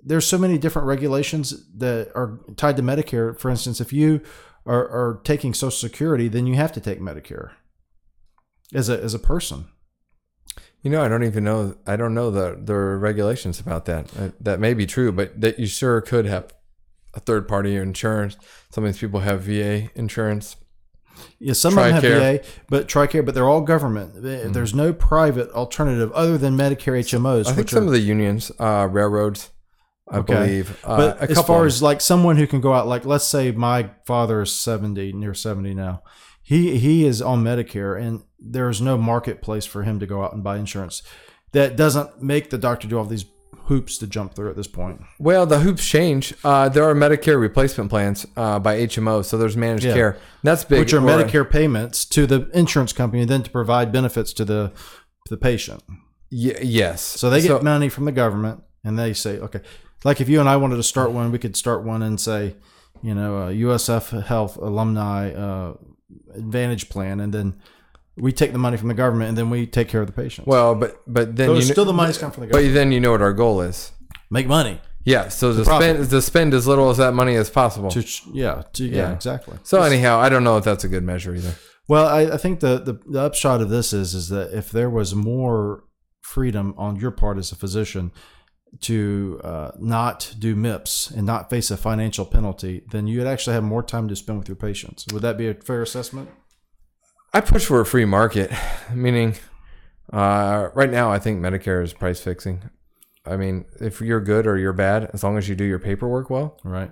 there's 0.03 0.27
so 0.27 0.39
many 0.39 0.59
different 0.59 0.87
regulations 0.87 1.67
that 1.79 2.13
are 2.15 2.41
tied 2.57 2.77
to 2.77 2.83
Medicare. 2.83 3.39
For 3.39 3.51
instance, 3.51 3.81
if 3.81 3.93
you 3.93 4.21
are, 4.67 4.87
are 4.89 5.21
taking 5.25 5.55
Social 5.55 5.71
Security, 5.71 6.29
then 6.29 6.47
you 6.47 6.57
have 6.57 6.73
to 6.73 6.81
take 6.81 7.01
Medicare 7.01 7.53
as 8.75 8.89
a 8.89 9.03
as 9.03 9.15
a 9.15 9.19
person. 9.19 9.67
You 10.85 10.91
know, 10.91 11.03
I 11.03 11.09
don't 11.09 11.25
even 11.25 11.43
know. 11.45 11.77
I 11.87 11.97
don't 11.97 12.15
know 12.15 12.31
the 12.31 12.61
the 12.63 12.75
regulations 12.75 13.59
about 13.59 13.87
that. 13.87 14.07
Uh, 14.17 14.29
That 14.41 14.61
may 14.61 14.75
be 14.75 14.85
true, 14.87 15.11
but 15.13 15.41
that 15.41 15.59
you 15.59 15.67
sure 15.67 16.01
could 16.03 16.27
have 16.27 16.53
a 17.15 17.21
third 17.21 17.49
party 17.49 17.75
insurance. 17.77 18.37
Some 18.71 18.85
of 18.85 18.93
these 18.93 19.01
people 19.01 19.21
have 19.21 19.41
VA 19.43 19.89
insurance. 19.95 20.57
Yeah, 21.39 21.55
some 21.55 21.79
of 21.79 21.85
them 21.85 21.93
have 21.95 22.03
VA, 22.03 22.41
but 22.69 22.87
TRICARE, 22.89 23.25
but 23.25 23.35
they're 23.35 23.49
all 23.49 23.61
government. 23.63 24.23
They- 24.23 24.47
There's 24.49 24.75
no 24.75 24.93
private 24.93 25.49
alternative 25.53 26.13
other 26.13 26.37
than 26.37 26.57
Medicare 26.57 26.99
HMOs. 26.99 27.47
I 27.47 27.53
think 27.53 27.71
some 27.71 27.85
are, 27.85 27.87
of 27.87 27.93
the 27.93 28.01
unions, 28.01 28.51
uh, 28.59 28.87
railroads, 28.91 29.51
I 30.11 30.19
Okay. 30.19 30.35
believe. 30.35 30.77
Uh, 30.85 30.97
but 30.97 31.23
a 31.23 31.31
as 31.31 31.41
far 31.43 31.65
as 31.67 31.81
like 31.83 32.01
someone 32.03 32.37
who 32.37 32.47
can 32.47 32.61
go 32.61 32.75
out, 32.75 32.87
like 32.89 33.07
let's 33.07 33.25
say 33.27 33.53
my 33.53 33.91
father 34.07 34.43
is 34.43 34.53
70, 34.53 35.13
near 35.13 35.33
70 35.35 35.73
now. 35.73 36.03
He 36.45 36.79
he 36.79 37.05
is 37.05 37.21
on 37.23 37.43
Medicare, 37.43 38.01
and 38.01 38.23
there's 38.39 38.81
no 38.81 38.97
marketplace 38.99 39.65
for 39.67 39.83
him 39.83 39.99
to 39.99 40.07
go 40.07 40.23
out 40.23 40.33
and 40.35 40.45
buy 40.45 40.59
insurance. 40.59 41.03
that 41.53 41.77
doesn't 41.77 42.21
make 42.23 42.51
the 42.51 42.59
doctor 42.59 42.87
do 42.89 42.99
all 42.99 43.05
these 43.05 43.25
hoops 43.67 43.97
to 43.99 44.07
jump 44.09 44.35
through 44.35 44.51
at 44.51 44.57
this 44.57 44.67
point. 44.67 45.01
Well, 45.21 45.47
the 45.47 45.61
hoops 45.61 45.87
change. 45.87 46.35
Uh, 46.45 46.69
there 46.69 46.83
are 46.85 46.95
Medicare 46.95 47.41
replacement 47.41 47.89
plans 47.91 48.27
uh, 48.37 48.59
by 48.59 48.77
HMO, 48.87 49.25
so 49.25 49.39
there's 49.39 49.57
managed 49.57 49.85
Yeah. 49.85 49.95
care. 49.95 50.11
And 50.11 50.21
that's 50.43 50.65
big. 50.65 50.81
which 50.81 50.93
are 50.93 50.99
or- 50.99 51.09
Medicare 51.09 51.49
payments 51.49 52.05
to 52.07 52.27
the 52.27 52.51
insurance 52.53 52.93
company, 52.93 53.25
then 53.25 53.43
to 53.45 53.51
provide 53.51 53.91
benefits 53.93 54.33
to 54.35 54.45
the 54.45 54.73
to 55.27 55.31
the 55.31 55.37
patient. 55.39 55.83
Y- 56.31 56.59
yes. 56.63 57.01
So 57.03 57.31
they 57.31 57.41
get 57.41 57.63
money 57.63 57.89
from 57.89 58.05
the 58.05 58.13
government, 58.13 58.63
and 58.85 58.99
they 58.99 59.13
say, 59.15 59.39
okay, 59.39 59.61
like 60.05 60.21
if 60.21 60.29
you 60.29 60.41
and 60.41 60.49
I 60.49 60.57
wanted 60.57 60.77
to 60.77 60.83
start 60.83 61.13
one, 61.13 61.31
we 61.33 61.39
could 61.39 61.57
start 61.57 61.85
one 61.85 62.03
and 62.03 62.21
say, 62.21 62.57
you 63.03 63.15
know, 63.15 63.45
uh, 63.45 63.49
USF 63.51 64.25
Health 64.25 64.57
alumni 64.57 65.31
uh, 65.33 65.75
Advantage 66.35 66.89
Plan, 66.89 67.21
and 67.21 67.33
then 67.33 67.57
we 68.17 68.33
take 68.33 68.53
the 68.53 68.59
money 68.59 68.77
from 68.77 68.89
the 68.89 68.95
government, 68.95 69.31
and 69.31 69.39
then 69.39 69.51
we 69.51 69.67
take 69.67 69.89
care 69.89 70.01
of 70.01 70.07
the 70.07 70.13
patients. 70.13 70.47
Well, 70.47 70.75
but 70.75 71.01
but 71.07 71.37
then 71.37 71.51
you 71.51 71.63
kn- 71.63 71.73
still 71.73 71.85
the 71.85 71.93
money's 71.93 72.19
come 72.19 72.31
from 72.31 72.43
the 72.43 72.47
government. 72.49 72.73
but 72.73 72.75
then 72.79 72.93
you 72.93 73.01
know 73.01 73.11
what 73.13 73.23
our 73.23 73.33
goal 73.33 73.61
is. 73.61 73.93
Make 74.31 74.47
money. 74.47 74.81
Yeah. 75.05 75.29
So 75.29 75.55
to 75.55 75.65
profit. 75.65 75.97
spend 75.97 76.11
to 76.11 76.23
spend 76.23 76.55
as 76.55 76.67
little 76.67 76.89
as 76.91 76.97
that 76.99 77.13
money 77.15 77.35
as 77.37 77.51
possible. 77.51 77.91
To, 77.91 78.05
yeah, 78.33 78.63
to, 78.75 78.85
yeah, 78.85 78.97
Yeah. 78.97 79.13
exactly. 79.13 79.59
so 79.63 79.83
anyhow, 79.83 80.19
I 80.19 80.29
don't 80.29 80.45
know 80.45 80.57
if 80.57 80.65
that's 80.65 80.85
a 80.85 80.89
good 80.89 81.03
measure 81.05 81.35
either. 81.35 81.55
Well, 81.89 82.07
I, 82.07 82.23
I 82.23 82.37
think 82.39 82.61
the, 82.61 82.79
the 82.79 82.95
the 83.07 83.21
upshot 83.21 83.61
of 83.61 83.69
this 83.69 83.93
is 83.93 84.15
is 84.15 84.29
that 84.31 84.57
if 84.57 84.71
there 84.71 84.89
was 84.89 85.15
more 85.15 85.85
freedom 86.23 86.75
on 86.79 86.97
your 86.97 87.11
part 87.11 87.37
as 87.37 87.53
a 87.53 87.57
physician 87.57 88.11
to 88.81 89.41
uh, 89.45 89.71
not 89.79 90.35
do 90.39 90.55
MIPS 90.57 91.11
and 91.11 91.27
not 91.27 91.51
face 91.51 91.71
a 91.71 91.77
financial 91.77 92.25
penalty, 92.25 92.83
then 92.91 93.07
you'd 93.07 93.27
actually 93.27 93.55
have 93.55 93.65
more 93.65 93.83
time 93.83 94.09
to 94.09 94.17
spend 94.17 94.39
with 94.39 94.49
your 94.49 94.57
patients. 94.57 95.07
Would 95.13 95.23
that 95.23 95.37
be 95.39 95.49
a 95.49 95.55
fair 95.55 95.83
assessment? 95.83 96.29
I 97.33 97.41
push 97.41 97.65
for 97.67 97.81
a 97.81 97.87
free 97.87 98.05
market, 98.05 98.51
meaning 98.95 99.35
uh, 100.13 100.69
right 100.75 100.91
now 100.91 101.11
I 101.11 101.19
think 101.19 101.41
Medicare 101.41 101.83
is 101.83 101.93
price 101.93 102.21
fixing. 102.21 102.63
I 103.27 103.37
mean, 103.37 103.65
if 103.81 104.01
you're 104.01 104.21
good 104.21 104.47
or 104.47 104.59
you're 104.59 104.73
bad, 104.75 105.11
as 105.15 105.25
long 105.25 105.39
as 105.39 105.49
you 105.49 105.55
do 105.55 105.65
your 105.65 105.79
paperwork 105.79 106.29
well, 106.31 106.59
Right. 106.63 106.91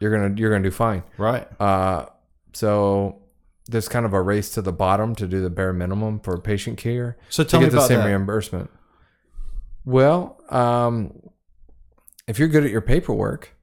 you're 0.00 0.10
gonna 0.10 0.34
you're 0.36 0.50
gonna 0.50 0.64
do 0.64 0.70
fine. 0.70 1.02
Right. 1.18 1.46
Uh, 1.60 2.06
so 2.54 3.22
there's 3.68 3.86
kind 3.88 4.06
of 4.06 4.14
a 4.14 4.22
race 4.22 4.50
to 4.52 4.62
the 4.62 4.72
bottom 4.72 5.14
to 5.16 5.26
do 5.28 5.42
the 5.42 5.50
bare 5.50 5.74
minimum 5.74 6.20
for 6.20 6.38
patient 6.38 6.78
care 6.78 7.18
So 7.28 7.44
to 7.44 7.48
tell 7.50 7.60
me 7.60 7.66
get 7.66 7.72
the 7.72 7.76
about 7.78 7.88
same 7.88 7.98
that. 7.98 8.06
reimbursement. 8.06 8.70
Well, 9.88 10.38
um, 10.50 11.14
if 12.26 12.38
you're 12.38 12.48
good 12.48 12.62
at 12.62 12.70
your 12.70 12.82
paperwork, 12.82 13.54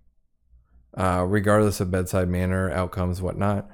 uh, 0.97 1.23
regardless 1.27 1.79
of 1.79 1.91
bedside 1.91 2.27
manner, 2.29 2.71
outcomes, 2.71 3.21
whatnot, 3.21 3.69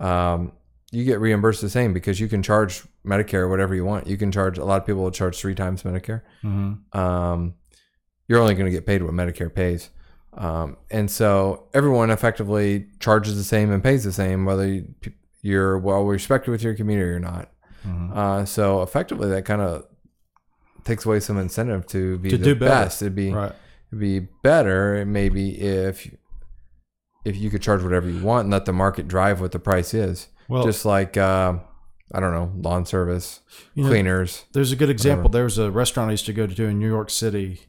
um, 0.00 0.52
you 0.92 1.04
get 1.04 1.18
reimbursed 1.18 1.62
the 1.62 1.70
same 1.70 1.94
because 1.94 2.20
you 2.20 2.28
can 2.28 2.42
charge 2.42 2.82
Medicare 3.06 3.48
whatever 3.48 3.74
you 3.74 3.86
want. 3.86 4.06
You 4.06 4.18
can 4.18 4.30
charge 4.30 4.58
a 4.58 4.64
lot 4.66 4.82
of 4.82 4.86
people 4.86 5.02
will 5.02 5.10
charge 5.12 5.38
three 5.38 5.54
times 5.54 5.82
Medicare. 5.82 6.20
Mhm. 6.42 6.94
Um, 6.94 7.54
you're 8.28 8.38
only 8.40 8.54
going 8.54 8.66
to 8.66 8.70
get 8.70 8.84
paid 8.84 9.02
what 9.02 9.14
Medicare 9.14 9.52
pays. 9.52 9.88
Um, 10.34 10.76
and 10.90 11.10
so 11.10 11.68
everyone 11.72 12.10
effectively 12.10 12.86
charges 13.00 13.36
the 13.38 13.44
same 13.44 13.70
and 13.72 13.82
pays 13.82 14.04
the 14.04 14.12
same, 14.12 14.44
whether 14.44 14.66
you- 14.66 14.92
you're 15.40 15.78
well 15.78 16.04
respected 16.04 16.50
with 16.50 16.62
your 16.62 16.74
community 16.74 17.08
or 17.08 17.18
not. 17.20 17.50
Mhm. 17.86 18.14
Uh, 18.14 18.44
so 18.44 18.82
effectively, 18.82 19.30
that 19.30 19.46
kind 19.46 19.62
of 19.62 19.86
takes 20.84 21.04
away 21.06 21.20
some 21.20 21.38
incentive 21.38 21.86
to 21.88 22.18
be 22.18 22.30
To 22.30 22.36
the 22.38 22.44
do 22.44 22.54
better. 22.54 22.70
best. 22.84 23.02
It'd 23.02 23.14
be 23.14 23.32
Right. 23.32 23.52
it'd 23.90 24.00
be 24.00 24.20
better 24.42 25.04
maybe 25.06 25.60
if 25.60 26.10
if 27.24 27.36
you 27.36 27.48
could 27.50 27.62
charge 27.62 27.82
whatever 27.82 28.08
you 28.08 28.22
want 28.22 28.44
and 28.44 28.52
let 28.52 28.64
the 28.66 28.72
market 28.72 29.08
drive 29.08 29.40
what 29.40 29.52
the 29.52 29.58
price 29.58 29.94
is. 29.94 30.28
Well, 30.48 30.64
Just 30.64 30.84
like 30.84 31.16
uh, 31.16 31.54
I 32.12 32.20
don't 32.20 32.32
know, 32.32 32.52
lawn 32.56 32.84
service, 32.84 33.40
you 33.74 33.84
know, 33.84 33.88
cleaners. 33.88 34.44
There's 34.52 34.72
a 34.72 34.76
good 34.76 34.90
example. 34.90 35.30
There 35.30 35.44
was 35.44 35.56
a 35.58 35.70
restaurant 35.70 36.08
I 36.08 36.12
used 36.12 36.26
to 36.26 36.32
go 36.34 36.46
to 36.46 36.64
in 36.64 36.78
New 36.78 36.86
York 36.88 37.08
City. 37.10 37.60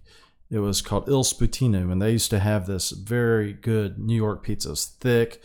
It 0.52 0.60
was 0.60 0.82
called 0.82 1.08
Il 1.10 1.24
Sputino, 1.24 1.92
and 1.92 2.02
they 2.02 2.12
used 2.12 2.30
to 2.32 2.40
have 2.40 2.68
this 2.68 2.92
very 2.92 3.54
good 3.54 3.98
New 3.98 4.16
York 4.16 4.44
pizza. 4.44 4.72
It 4.74 4.80
thick. 5.00 5.42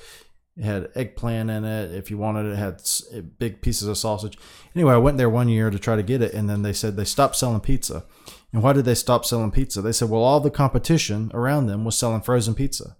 It 0.60 0.66
had 0.66 0.90
eggplant 0.94 1.48
in 1.48 1.64
it. 1.64 1.94
If 1.94 2.10
you 2.10 2.18
wanted 2.18 2.44
it, 2.44 2.52
it 2.52 2.56
had 2.58 3.38
big 3.38 3.62
pieces 3.62 3.88
of 3.88 3.96
sausage. 3.96 4.36
Anyway, 4.76 4.92
I 4.92 4.98
went 4.98 5.16
there 5.16 5.30
one 5.30 5.48
year 5.48 5.70
to 5.70 5.78
try 5.78 5.96
to 5.96 6.02
get 6.02 6.20
it, 6.20 6.34
and 6.34 6.50
then 6.50 6.60
they 6.60 6.74
said 6.74 6.96
they 6.96 7.06
stopped 7.06 7.36
selling 7.36 7.60
pizza. 7.60 8.04
And 8.52 8.62
why 8.62 8.74
did 8.74 8.84
they 8.84 8.94
stop 8.94 9.24
selling 9.24 9.52
pizza? 9.52 9.80
They 9.80 9.92
said, 9.92 10.10
well, 10.10 10.20
all 10.20 10.38
the 10.38 10.50
competition 10.50 11.30
around 11.32 11.66
them 11.66 11.86
was 11.86 11.96
selling 11.96 12.20
frozen 12.20 12.54
pizza. 12.54 12.98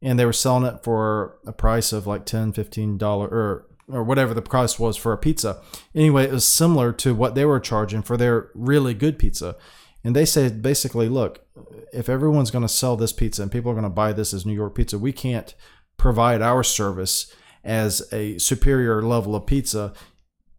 And 0.00 0.20
they 0.20 0.24
were 0.24 0.32
selling 0.32 0.66
it 0.72 0.84
for 0.84 1.36
a 1.44 1.52
price 1.52 1.92
of 1.92 2.06
like 2.06 2.26
10 2.26 2.52
$15 2.52 3.02
or, 3.02 3.66
or 3.88 4.04
whatever 4.04 4.32
the 4.32 4.40
price 4.40 4.78
was 4.78 4.96
for 4.96 5.12
a 5.12 5.18
pizza. 5.18 5.60
Anyway, 5.96 6.24
it 6.24 6.30
was 6.30 6.46
similar 6.46 6.92
to 6.92 7.12
what 7.12 7.34
they 7.34 7.44
were 7.44 7.58
charging 7.58 8.02
for 8.02 8.16
their 8.16 8.50
really 8.54 8.94
good 8.94 9.18
pizza. 9.18 9.56
And 10.04 10.14
they 10.14 10.26
said 10.26 10.62
basically, 10.62 11.08
look, 11.08 11.44
if 11.92 12.08
everyone's 12.08 12.52
going 12.52 12.62
to 12.62 12.68
sell 12.68 12.96
this 12.96 13.12
pizza 13.12 13.42
and 13.42 13.50
people 13.50 13.72
are 13.72 13.74
going 13.74 13.82
to 13.82 13.90
buy 13.90 14.12
this 14.12 14.32
as 14.32 14.46
New 14.46 14.52
York 14.52 14.76
pizza, 14.76 14.96
we 14.96 15.12
can't 15.12 15.54
provide 15.96 16.42
our 16.42 16.62
service 16.62 17.34
as 17.62 18.06
a 18.12 18.38
superior 18.38 19.02
level 19.02 19.34
of 19.34 19.46
pizza 19.46 19.92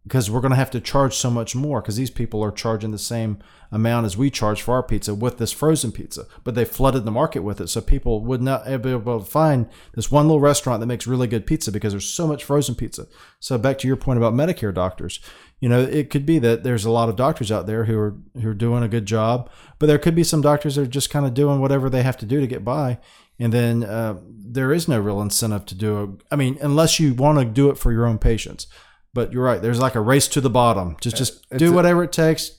because 0.02 0.30
we're 0.30 0.40
going 0.40 0.52
to 0.52 0.56
have 0.56 0.70
to 0.70 0.80
charge 0.80 1.14
so 1.14 1.30
much 1.30 1.56
more 1.56 1.80
because 1.80 1.96
these 1.96 2.10
people 2.10 2.42
are 2.42 2.52
charging 2.52 2.92
the 2.92 2.98
same 2.98 3.38
amount 3.72 4.06
as 4.06 4.16
we 4.16 4.30
charge 4.30 4.62
for 4.62 4.74
our 4.74 4.82
pizza 4.82 5.12
with 5.12 5.38
this 5.38 5.50
frozen 5.50 5.90
pizza. 5.90 6.26
But 6.44 6.54
they 6.54 6.64
flooded 6.64 7.04
the 7.04 7.10
market 7.10 7.40
with 7.40 7.60
it 7.60 7.68
so 7.68 7.80
people 7.80 8.20
would 8.24 8.40
not 8.40 8.66
be 8.66 8.90
able 8.90 9.18
to 9.18 9.24
find 9.24 9.68
this 9.94 10.08
one 10.08 10.26
little 10.26 10.40
restaurant 10.40 10.78
that 10.78 10.86
makes 10.86 11.08
really 11.08 11.26
good 11.26 11.44
pizza 11.44 11.72
because 11.72 11.92
there's 11.92 12.08
so 12.08 12.28
much 12.28 12.44
frozen 12.44 12.76
pizza. 12.76 13.08
So 13.40 13.58
back 13.58 13.78
to 13.78 13.88
your 13.88 13.96
point 13.96 14.18
about 14.18 14.32
medicare 14.32 14.72
doctors 14.72 15.18
you 15.60 15.68
know 15.68 15.80
it 15.80 16.10
could 16.10 16.26
be 16.26 16.38
that 16.38 16.62
there's 16.62 16.84
a 16.84 16.90
lot 16.90 17.08
of 17.08 17.16
doctors 17.16 17.50
out 17.50 17.66
there 17.66 17.84
who 17.84 17.98
are 17.98 18.16
who 18.40 18.50
are 18.50 18.54
doing 18.54 18.82
a 18.82 18.88
good 18.88 19.06
job 19.06 19.50
but 19.78 19.86
there 19.86 19.98
could 19.98 20.14
be 20.14 20.24
some 20.24 20.40
doctors 20.40 20.76
that 20.76 20.82
are 20.82 20.86
just 20.86 21.10
kind 21.10 21.26
of 21.26 21.34
doing 21.34 21.60
whatever 21.60 21.88
they 21.88 22.02
have 22.02 22.16
to 22.16 22.26
do 22.26 22.40
to 22.40 22.46
get 22.46 22.64
by 22.64 22.98
and 23.38 23.52
then 23.52 23.84
uh, 23.84 24.18
there 24.24 24.72
is 24.72 24.88
no 24.88 24.98
real 24.98 25.20
incentive 25.20 25.64
to 25.66 25.74
do 25.74 26.02
it 26.02 26.10
i 26.30 26.36
mean 26.36 26.56
unless 26.60 26.98
you 27.00 27.14
want 27.14 27.38
to 27.38 27.44
do 27.44 27.68
it 27.70 27.76
for 27.78 27.92
your 27.92 28.06
own 28.06 28.18
patients 28.18 28.66
but 29.14 29.32
you're 29.32 29.42
right. 29.42 29.62
There's 29.62 29.78
like 29.80 29.94
a 29.94 30.00
race 30.02 30.28
to 30.28 30.42
the 30.42 30.50
bottom. 30.50 30.94
Just 31.00 31.16
just 31.16 31.46
It's 31.50 31.58
do 31.58 31.72
a- 31.72 31.74
whatever 31.74 32.04
it 32.04 32.12
takes. 32.12 32.50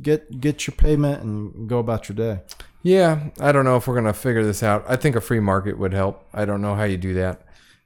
Get 0.00 0.40
get 0.40 0.64
your 0.64 0.76
payment 0.76 1.24
and 1.24 1.68
go 1.68 1.80
about 1.80 2.08
your 2.08 2.14
day. 2.14 2.42
Yeah, 2.84 3.30
I 3.40 3.50
don't 3.50 3.64
know 3.64 3.74
if 3.76 3.88
we're 3.88 3.96
gonna 3.96 4.12
figure 4.12 4.44
this 4.44 4.62
out. 4.62 4.84
I 4.88 4.94
think 4.94 5.16
a 5.16 5.20
free 5.20 5.40
market 5.40 5.76
would 5.76 5.92
help. 5.92 6.24
I 6.32 6.44
don't 6.44 6.62
know 6.62 6.76
how 6.76 6.84
you 6.84 6.98
do 6.98 7.14
that. 7.14 7.42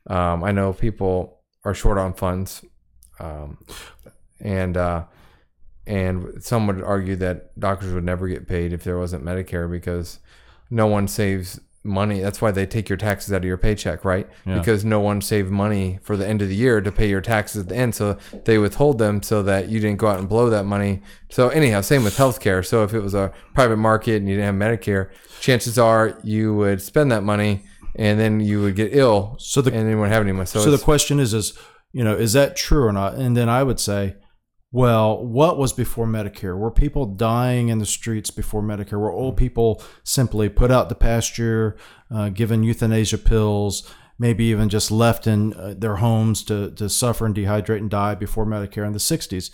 Um, 0.08 0.44
I 0.44 0.52
know 0.52 0.74
people 0.74 1.38
are 1.64 1.72
short 1.72 1.96
on 1.96 2.12
funds, 2.12 2.62
um, 3.18 3.56
and 4.40 4.76
uh, 4.76 5.04
and 5.86 6.44
some 6.44 6.66
would 6.66 6.82
argue 6.82 7.16
that 7.16 7.58
doctors 7.58 7.94
would 7.94 8.04
never 8.04 8.28
get 8.28 8.46
paid 8.46 8.74
if 8.74 8.84
there 8.84 8.98
wasn't 8.98 9.24
Medicare 9.24 9.70
because 9.70 10.18
no 10.68 10.86
one 10.86 11.08
saves 11.08 11.58
money. 11.88 12.20
That's 12.20 12.40
why 12.40 12.50
they 12.52 12.66
take 12.66 12.88
your 12.88 12.96
taxes 12.98 13.32
out 13.32 13.38
of 13.38 13.44
your 13.44 13.56
paycheck, 13.56 14.04
right? 14.04 14.28
Yeah. 14.46 14.58
Because 14.58 14.84
no 14.84 15.00
one 15.00 15.20
saved 15.20 15.50
money 15.50 15.98
for 16.02 16.16
the 16.16 16.26
end 16.28 16.42
of 16.42 16.48
the 16.48 16.54
year 16.54 16.80
to 16.80 16.92
pay 16.92 17.08
your 17.08 17.20
taxes 17.20 17.62
at 17.62 17.68
the 17.68 17.76
end, 17.76 17.94
so 17.94 18.16
they 18.44 18.58
withhold 18.58 18.98
them 18.98 19.22
so 19.22 19.42
that 19.42 19.68
you 19.68 19.80
didn't 19.80 19.98
go 19.98 20.06
out 20.08 20.18
and 20.18 20.28
blow 20.28 20.48
that 20.50 20.64
money. 20.64 21.02
So 21.30 21.48
anyhow, 21.48 21.80
same 21.80 22.04
with 22.04 22.16
healthcare. 22.16 22.64
So 22.64 22.84
if 22.84 22.94
it 22.94 23.00
was 23.00 23.14
a 23.14 23.32
private 23.54 23.78
market 23.78 24.16
and 24.16 24.28
you 24.28 24.36
didn't 24.36 24.60
have 24.60 24.78
Medicare, 24.78 25.10
chances 25.40 25.78
are 25.78 26.18
you 26.22 26.54
would 26.54 26.80
spend 26.82 27.10
that 27.12 27.22
money 27.24 27.64
and 27.96 28.20
then 28.20 28.38
you 28.40 28.60
would 28.62 28.76
get 28.76 28.90
ill. 28.94 29.36
So 29.40 29.60
the- 29.60 29.70
and 29.72 29.80
then 29.80 29.90
you 29.90 29.96
wouldn't 29.96 30.12
have 30.12 30.22
any 30.22 30.32
money. 30.32 30.46
So, 30.46 30.60
So, 30.60 30.70
the 30.70 30.78
question 30.78 31.18
is 31.18 31.34
is 31.34 31.52
you 31.92 32.04
know 32.04 32.14
is 32.14 32.34
that 32.34 32.54
true 32.54 32.84
or 32.84 32.92
not? 32.92 33.14
And 33.14 33.36
then 33.36 33.48
I 33.48 33.62
would 33.62 33.80
say, 33.80 34.16
well, 34.70 35.24
what 35.24 35.56
was 35.56 35.72
before 35.72 36.06
Medicare? 36.06 36.56
Were 36.56 36.70
people 36.70 37.06
dying 37.06 37.68
in 37.68 37.78
the 37.78 37.86
streets 37.86 38.30
before 38.30 38.62
Medicare? 38.62 39.00
Were 39.00 39.10
old 39.10 39.36
people 39.36 39.82
simply 40.04 40.48
put 40.48 40.70
out 40.70 40.88
to 40.88 40.94
pasture, 40.94 41.76
uh, 42.10 42.28
given 42.28 42.62
euthanasia 42.62 43.18
pills? 43.18 43.90
Maybe 44.18 44.44
even 44.46 44.68
just 44.68 44.90
left 44.90 45.26
in 45.26 45.54
uh, 45.54 45.74
their 45.78 45.96
homes 45.96 46.42
to, 46.44 46.72
to 46.72 46.88
suffer 46.88 47.24
and 47.24 47.34
dehydrate 47.34 47.78
and 47.78 47.88
die 47.88 48.14
before 48.14 48.44
Medicare 48.44 48.86
in 48.86 48.92
the 48.92 48.98
60s. 48.98 49.50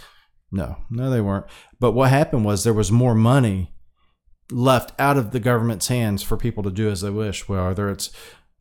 No, 0.51 0.79
no, 0.91 1.11
they 1.11 1.21
weren't. 1.21 1.47
But 1.79 1.93
what 1.93 2.11
happened 2.11 2.45
was 2.45 2.65
there 2.65 2.73
was 2.73 2.91
more 2.91 3.15
money 3.15 3.73
left 4.51 4.99
out 4.99 5.17
of 5.17 5.31
the 5.31 5.41
government's 5.41 5.89
hands 5.89 6.23
for 6.23 6.37
people 6.37 6.63
to 6.63 6.71
do 6.71 6.91
as 6.91 7.03
they 7.03 7.11
wish, 7.11 7.49
Well, 7.49 7.67
whether 7.67 7.91
it's 7.91 8.11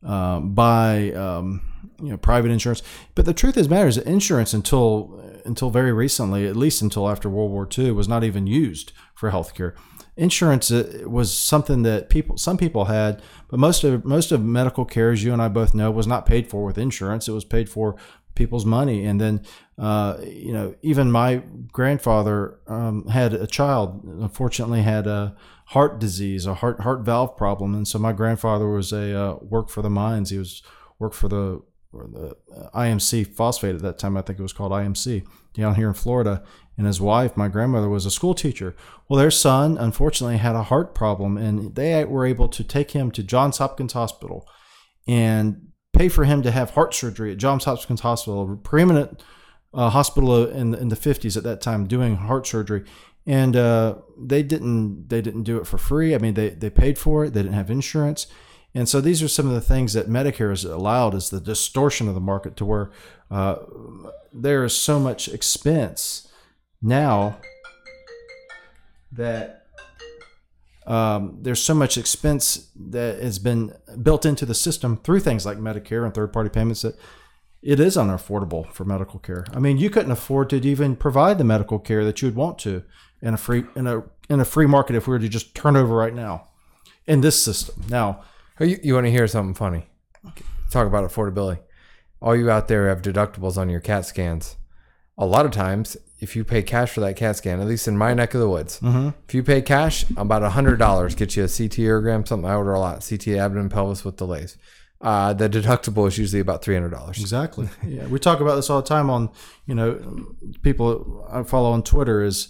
um, 0.04 0.54
buy 0.54 1.12
um, 1.12 1.62
you 2.00 2.10
know 2.10 2.16
private 2.16 2.50
insurance. 2.50 2.82
But 3.14 3.24
the 3.24 3.34
truth 3.34 3.56
is, 3.56 3.68
matters 3.68 3.98
insurance 3.98 4.52
until 4.52 5.20
until 5.44 5.70
very 5.70 5.92
recently, 5.92 6.46
at 6.46 6.56
least 6.56 6.82
until 6.82 7.08
after 7.08 7.28
World 7.28 7.50
War 7.50 7.68
II, 7.76 7.92
was 7.92 8.08
not 8.08 8.24
even 8.24 8.46
used 8.46 8.92
for 9.14 9.30
healthcare. 9.30 9.74
Insurance 10.16 10.70
uh, 10.70 11.02
was 11.06 11.36
something 11.36 11.82
that 11.82 12.08
people, 12.08 12.36
some 12.38 12.56
people 12.56 12.84
had, 12.86 13.20
but 13.48 13.58
most 13.58 13.84
of 13.84 14.04
most 14.04 14.32
of 14.32 14.42
medical 14.42 14.84
care, 14.84 15.10
as 15.10 15.24
you 15.24 15.32
and 15.32 15.42
I 15.42 15.48
both 15.48 15.74
know, 15.74 15.90
was 15.90 16.06
not 16.06 16.24
paid 16.24 16.48
for 16.48 16.64
with 16.64 16.78
insurance. 16.78 17.28
It 17.28 17.32
was 17.32 17.44
paid 17.44 17.68
for 17.68 17.96
people's 18.34 18.66
money, 18.66 19.04
and 19.04 19.20
then 19.20 19.42
uh, 19.78 20.18
you 20.22 20.52
know 20.52 20.74
even 20.82 21.10
my 21.10 21.42
grandfather 21.72 22.58
um, 22.66 23.06
had 23.08 23.32
a 23.34 23.46
child. 23.46 24.04
Unfortunately, 24.04 24.82
had 24.82 25.06
a 25.06 25.36
heart 25.66 25.98
disease, 25.98 26.46
a 26.46 26.54
heart 26.54 26.80
heart 26.80 27.00
valve 27.00 27.36
problem, 27.36 27.74
and 27.74 27.86
so 27.86 27.98
my 27.98 28.12
grandfather 28.12 28.68
was 28.68 28.92
a 28.92 29.18
uh, 29.18 29.36
worked 29.40 29.70
for 29.70 29.82
the 29.82 29.90
mines. 29.90 30.30
He 30.30 30.38
was 30.38 30.62
worked 30.98 31.16
for 31.16 31.28
the 31.28 31.62
the 31.92 32.36
uh, 32.54 32.70
IMC 32.78 33.34
phosphate 33.34 33.76
at 33.76 33.82
that 33.82 33.98
time. 33.98 34.16
I 34.16 34.22
think 34.22 34.38
it 34.38 34.42
was 34.42 34.52
called 34.52 34.72
IMC 34.72 35.24
down 35.54 35.76
here 35.76 35.88
in 35.88 35.94
Florida. 35.94 36.42
And 36.76 36.86
his 36.86 37.00
wife, 37.00 37.36
my 37.36 37.46
grandmother, 37.46 37.88
was 37.88 38.04
a 38.04 38.10
school 38.10 38.34
teacher. 38.34 38.74
Well, 39.08 39.18
their 39.18 39.30
son 39.30 39.78
unfortunately 39.78 40.38
had 40.38 40.56
a 40.56 40.64
heart 40.64 40.92
problem, 40.92 41.36
and 41.36 41.74
they 41.76 42.04
were 42.04 42.26
able 42.26 42.48
to 42.48 42.64
take 42.64 42.90
him 42.90 43.12
to 43.12 43.22
Johns 43.22 43.58
Hopkins 43.58 43.92
Hospital 43.92 44.44
and 45.06 45.68
pay 45.94 46.08
for 46.08 46.24
him 46.24 46.42
to 46.42 46.50
have 46.50 46.70
heart 46.70 46.94
surgery 46.94 47.32
at 47.32 47.38
Johns 47.38 47.64
Hopkins 47.64 48.00
Hospital, 48.00 48.52
a 48.52 48.56
preeminent 48.56 49.22
uh, 49.72 49.90
hospital 49.90 50.46
in 50.46 50.74
in 50.74 50.88
the 50.88 50.96
50s 50.96 51.36
at 51.36 51.42
that 51.44 51.60
time, 51.60 51.86
doing 51.86 52.16
heart 52.16 52.46
surgery. 52.46 52.84
And 53.26 53.56
uh, 53.56 53.96
they 54.18 54.42
didn't 54.42 55.08
they 55.08 55.22
didn't 55.22 55.44
do 55.44 55.56
it 55.56 55.66
for 55.66 55.78
free. 55.78 56.14
I 56.14 56.18
mean, 56.18 56.34
they 56.34 56.50
they 56.50 56.70
paid 56.70 56.98
for 56.98 57.24
it. 57.24 57.32
They 57.32 57.42
didn't 57.42 57.54
have 57.54 57.70
insurance. 57.70 58.26
And 58.74 58.88
so 58.88 59.00
these 59.00 59.22
are 59.22 59.28
some 59.28 59.46
of 59.46 59.54
the 59.54 59.60
things 59.60 59.92
that 59.92 60.08
Medicare 60.08 60.50
has 60.50 60.64
allowed 60.64 61.14
is 61.14 61.30
the 61.30 61.40
distortion 61.40 62.08
of 62.08 62.14
the 62.14 62.20
market 62.20 62.56
to 62.56 62.64
where 62.64 62.90
uh, 63.30 63.56
there 64.32 64.64
is 64.64 64.76
so 64.76 64.98
much 64.98 65.28
expense 65.28 66.28
now 66.82 67.38
that 69.12 69.63
um, 70.86 71.38
there's 71.40 71.62
so 71.62 71.74
much 71.74 71.96
expense 71.96 72.70
that 72.76 73.22
has 73.22 73.38
been 73.38 73.74
built 74.02 74.26
into 74.26 74.44
the 74.44 74.54
system 74.54 74.98
through 74.98 75.20
things 75.20 75.46
like 75.46 75.58
Medicare 75.58 76.04
and 76.04 76.12
third 76.12 76.32
party 76.32 76.50
payments 76.50 76.82
that 76.82 76.96
it 77.62 77.80
is 77.80 77.96
unaffordable 77.96 78.70
for 78.72 78.84
medical 78.84 79.18
care. 79.18 79.46
I 79.54 79.58
mean, 79.58 79.78
you 79.78 79.88
couldn't 79.88 80.12
afford 80.12 80.50
to 80.50 80.56
even 80.56 80.96
provide 80.96 81.38
the 81.38 81.44
medical 81.44 81.78
care 81.78 82.04
that 82.04 82.20
you 82.20 82.28
would 82.28 82.36
want 82.36 82.58
to 82.60 82.82
in 83.22 83.32
a 83.32 83.38
free 83.38 83.64
in 83.74 83.86
a 83.86 84.02
in 84.28 84.40
a 84.40 84.44
free 84.44 84.66
market 84.66 84.96
if 84.96 85.06
we 85.06 85.12
were 85.12 85.18
to 85.18 85.28
just 85.28 85.54
turn 85.54 85.76
over 85.76 85.94
right 85.94 86.14
now 86.14 86.48
in 87.06 87.22
this 87.22 87.42
system. 87.42 87.82
Now, 87.88 88.22
you, 88.60 88.78
you 88.82 88.94
want 88.94 89.06
to 89.06 89.10
hear 89.10 89.26
something 89.26 89.54
funny? 89.54 89.86
Talk 90.70 90.86
about 90.86 91.08
affordability. 91.10 91.60
All 92.20 92.36
you 92.36 92.50
out 92.50 92.68
there 92.68 92.88
have 92.88 93.02
deductibles 93.02 93.56
on 93.56 93.68
your 93.68 93.80
CAT 93.80 94.06
scans. 94.06 94.56
A 95.16 95.26
lot 95.26 95.46
of 95.46 95.52
times, 95.52 95.96
if 96.20 96.36
you 96.36 96.44
pay 96.44 96.62
cash 96.62 96.90
for 96.90 97.00
that 97.00 97.16
CAT 97.16 97.36
scan, 97.36 97.60
at 97.60 97.66
least 97.66 97.88
in 97.88 97.98
my 97.98 98.14
neck 98.14 98.34
of 98.34 98.40
the 98.40 98.48
woods, 98.48 98.80
if 98.82 99.34
you 99.34 99.42
pay 99.42 99.60
cash, 99.62 100.04
about 100.16 100.42
hundred 100.52 100.78
dollars 100.78 101.14
gets 101.14 101.36
you 101.36 101.44
a 101.44 101.48
CT 101.48 101.78
urogram, 101.78 102.26
something 102.26 102.48
I 102.48 102.54
order 102.54 102.72
a 102.72 102.80
lot, 102.80 103.06
CT 103.08 103.28
abdomen 103.28 103.68
pelvis 103.68 104.04
with 104.04 104.16
delays. 104.16 104.56
Uh, 105.00 105.34
the 105.34 105.48
deductible 105.50 106.08
is 106.08 106.16
usually 106.16 106.40
about 106.40 106.62
three 106.62 106.74
hundred 106.74 106.90
dollars. 106.90 107.20
Exactly. 107.20 107.68
Yeah, 107.86 108.06
we 108.06 108.18
talk 108.18 108.40
about 108.40 108.54
this 108.56 108.70
all 108.70 108.80
the 108.80 108.88
time 108.88 109.10
on, 109.10 109.30
you 109.66 109.74
know, 109.74 110.26
people 110.62 111.26
I 111.30 111.42
follow 111.42 111.72
on 111.72 111.82
Twitter 111.82 112.22
is, 112.22 112.48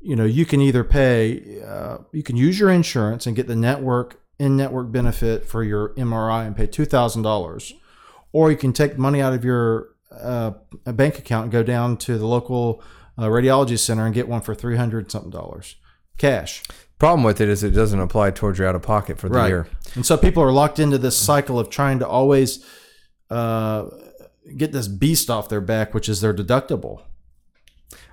you 0.00 0.14
know, 0.14 0.24
you 0.24 0.44
can 0.44 0.60
either 0.60 0.84
pay, 0.84 1.62
uh, 1.62 1.98
you 2.12 2.22
can 2.22 2.36
use 2.36 2.58
your 2.60 2.68
insurance 2.70 3.26
and 3.26 3.34
get 3.34 3.46
the 3.46 3.56
network 3.56 4.20
in 4.38 4.56
network 4.56 4.92
benefit 4.92 5.46
for 5.46 5.64
your 5.64 5.94
MRI 5.94 6.46
and 6.46 6.54
pay 6.56 6.66
two 6.66 6.84
thousand 6.84 7.22
dollars, 7.22 7.72
or 8.32 8.50
you 8.50 8.56
can 8.56 8.72
take 8.72 8.98
money 8.98 9.22
out 9.22 9.32
of 9.32 9.44
your 9.44 9.88
uh, 10.10 10.52
a 10.86 10.92
bank 10.92 11.18
account 11.18 11.44
and 11.44 11.52
go 11.52 11.62
down 11.62 11.96
to 11.98 12.18
the 12.18 12.26
local 12.26 12.82
uh, 13.16 13.24
radiology 13.24 13.78
center 13.78 14.06
and 14.06 14.14
get 14.14 14.28
one 14.28 14.40
for 14.40 14.54
three 14.54 14.76
hundred 14.76 15.10
something 15.10 15.30
dollars 15.30 15.76
cash. 16.18 16.62
Problem 16.98 17.22
with 17.22 17.40
it 17.40 17.48
is 17.48 17.62
it 17.62 17.70
doesn't 17.70 18.00
apply 18.00 18.32
towards 18.32 18.58
your 18.58 18.66
out 18.66 18.74
of 18.74 18.82
pocket 18.82 19.18
for 19.18 19.28
the 19.28 19.46
year. 19.46 19.68
And 19.94 20.04
so 20.04 20.16
people 20.16 20.42
are 20.42 20.50
locked 20.50 20.80
into 20.80 20.98
this 20.98 21.16
cycle 21.16 21.60
of 21.60 21.70
trying 21.70 22.00
to 22.00 22.08
always 22.08 22.64
uh, 23.30 23.86
get 24.56 24.72
this 24.72 24.88
beast 24.88 25.30
off 25.30 25.48
their 25.48 25.60
back, 25.60 25.94
which 25.94 26.08
is 26.08 26.20
their 26.20 26.34
deductible. 26.34 27.02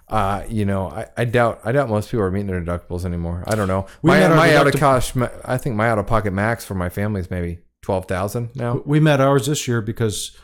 Uh, 0.08 0.44
you 0.48 0.66
know, 0.66 0.88
I, 0.88 1.08
I 1.18 1.26
doubt 1.26 1.62
I 1.66 1.72
doubt 1.72 1.90
most 1.90 2.12
people 2.12 2.24
are 2.24 2.30
meeting 2.30 2.48
their 2.48 2.62
deductibles 2.62 3.06
anymore. 3.06 3.44
I 3.48 3.56
don't 3.56 3.68
know. 3.68 3.88
We 4.04 4.10
my 4.10 4.28
my 4.28 4.56
out 4.56 4.68
of 4.68 4.76
cash, 4.76 5.14
I 5.44 5.58
think 5.58 5.76
my 5.76 5.90
out 5.90 5.98
of 5.98 6.06
pocket 6.06 6.32
max 6.32 6.64
for 6.64 6.76
my 6.76 6.90
family 6.90 7.22
is 7.22 7.32
maybe 7.32 7.60
twelve 7.82 8.06
thousand 8.06 8.56
now. 8.56 8.84
We 8.86 9.00
met 9.00 9.20
ours 9.20 9.48
this 9.48 9.68
year 9.68 9.82
because 9.82 10.38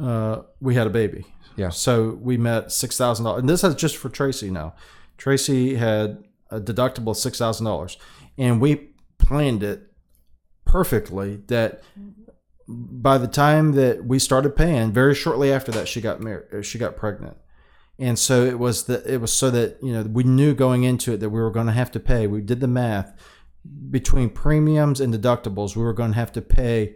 uh, 0.00 0.42
we 0.60 0.74
had 0.74 0.86
a 0.86 0.90
baby. 0.90 1.24
Yeah. 1.56 1.70
So 1.70 2.18
we 2.20 2.36
met 2.36 2.70
six 2.70 2.96
thousand 2.96 3.24
dollars, 3.24 3.40
and 3.40 3.48
this 3.48 3.64
is 3.64 3.74
just 3.74 3.96
for 3.96 4.08
Tracy 4.08 4.50
now. 4.50 4.74
Tracy 5.16 5.74
had 5.74 6.24
a 6.50 6.60
deductible 6.60 7.10
of 7.10 7.16
six 7.16 7.38
thousand 7.38 7.66
dollars, 7.66 7.98
and 8.36 8.60
we 8.60 8.90
planned 9.18 9.62
it 9.62 9.92
perfectly. 10.64 11.42
That 11.48 11.82
by 12.68 13.18
the 13.18 13.26
time 13.26 13.72
that 13.72 14.04
we 14.04 14.18
started 14.18 14.54
paying, 14.54 14.92
very 14.92 15.14
shortly 15.14 15.52
after 15.52 15.72
that, 15.72 15.88
she 15.88 16.00
got 16.00 16.20
married. 16.20 16.64
She 16.64 16.78
got 16.78 16.96
pregnant, 16.96 17.36
and 17.98 18.18
so 18.18 18.44
it 18.44 18.58
was 18.58 18.84
that 18.84 19.06
it 19.06 19.20
was 19.20 19.32
so 19.32 19.50
that 19.50 19.78
you 19.82 19.92
know 19.92 20.02
we 20.02 20.22
knew 20.22 20.54
going 20.54 20.84
into 20.84 21.12
it 21.12 21.18
that 21.18 21.30
we 21.30 21.40
were 21.40 21.50
going 21.50 21.66
to 21.66 21.72
have 21.72 21.90
to 21.92 22.00
pay. 22.00 22.26
We 22.26 22.40
did 22.40 22.60
the 22.60 22.68
math 22.68 23.12
between 23.90 24.30
premiums 24.30 25.00
and 25.00 25.12
deductibles. 25.12 25.74
We 25.74 25.82
were 25.82 25.92
going 25.92 26.12
to 26.12 26.18
have 26.18 26.32
to 26.32 26.42
pay 26.42 26.94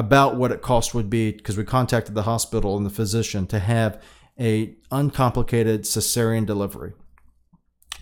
about 0.00 0.34
what 0.36 0.50
it 0.50 0.62
cost 0.62 0.94
would 0.94 1.10
be 1.10 1.30
because 1.30 1.58
we 1.58 1.64
contacted 1.64 2.14
the 2.14 2.22
hospital 2.22 2.74
and 2.78 2.86
the 2.86 2.90
physician 2.90 3.46
to 3.46 3.58
have 3.58 4.02
a 4.40 4.74
uncomplicated 4.90 5.82
cesarean 5.82 6.46
delivery. 6.46 6.94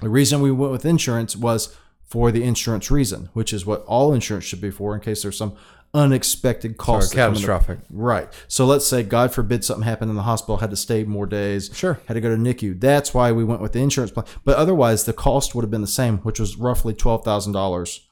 The 0.01 0.09
reason 0.09 0.41
we 0.41 0.53
went 0.53 0.71
with 0.71 0.85
insurance 0.87 1.35
was 1.35 1.77
for 2.05 2.31
the 2.31 2.45
insurance 2.45 2.89
reason, 2.89 3.31
which 3.33 3.53
is 3.53 3.67
what 3.67 3.83
all 3.87 4.15
insurance 4.15 4.45
should 4.45 4.61
be 4.61 4.71
for 4.71 4.95
in 4.95 5.01
case 5.01 5.23
there's 5.23 5.37
some 5.37 5.57
unexpected 5.93 6.77
cost. 6.77 7.11
that 7.11 7.17
come 7.17 7.35
into- 7.35 7.41
catastrophic. 7.47 7.79
Right. 7.91 8.29
So 8.47 8.65
let's 8.65 8.87
say, 8.87 9.03
God 9.03 9.33
forbid, 9.33 9.65
something 9.65 9.83
happened 9.83 10.11
in 10.11 10.17
the 10.17 10.23
hospital, 10.23 10.59
had 10.59 10.71
to 10.71 10.77
stay 10.77 11.03
more 11.03 11.27
days, 11.27 11.69
Sure. 11.75 11.99
had 12.07 12.15
to 12.15 12.21
go 12.21 12.29
to 12.31 12.41
NICU. 12.41 12.79
That's 12.81 13.13
why 13.13 13.33
we 13.33 13.43
went 13.43 13.61
with 13.61 13.73
the 13.73 13.81
insurance 13.81 14.13
plan. 14.13 14.27
But 14.45 14.57
otherwise, 14.57 15.03
the 15.05 15.13
cost 15.13 15.55
would 15.57 15.63
have 15.65 15.71
been 15.71 15.81
the 15.81 15.87
same, 15.89 16.19
which 16.19 16.39
was 16.39 16.57
roughly 16.57 16.95
twelve 16.95 17.25
thousand 17.25 17.55
dollars. 17.55 18.08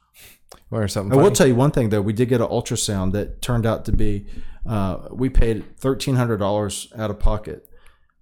Or 0.70 0.88
something. 0.88 1.16
I 1.16 1.22
will 1.22 1.30
tell 1.30 1.46
you 1.46 1.54
one 1.54 1.70
thing 1.70 1.90
though. 1.90 2.02
We 2.02 2.12
did 2.12 2.28
get 2.28 2.40
an 2.40 2.48
ultrasound 2.48 3.12
that 3.12 3.40
turned 3.40 3.66
out 3.66 3.84
to 3.84 3.92
be. 3.92 4.26
Uh, 4.66 5.08
we 5.12 5.28
paid 5.28 5.76
thirteen 5.78 6.16
hundred 6.16 6.38
dollars 6.38 6.92
out 6.98 7.08
of 7.08 7.20
pocket 7.20 7.68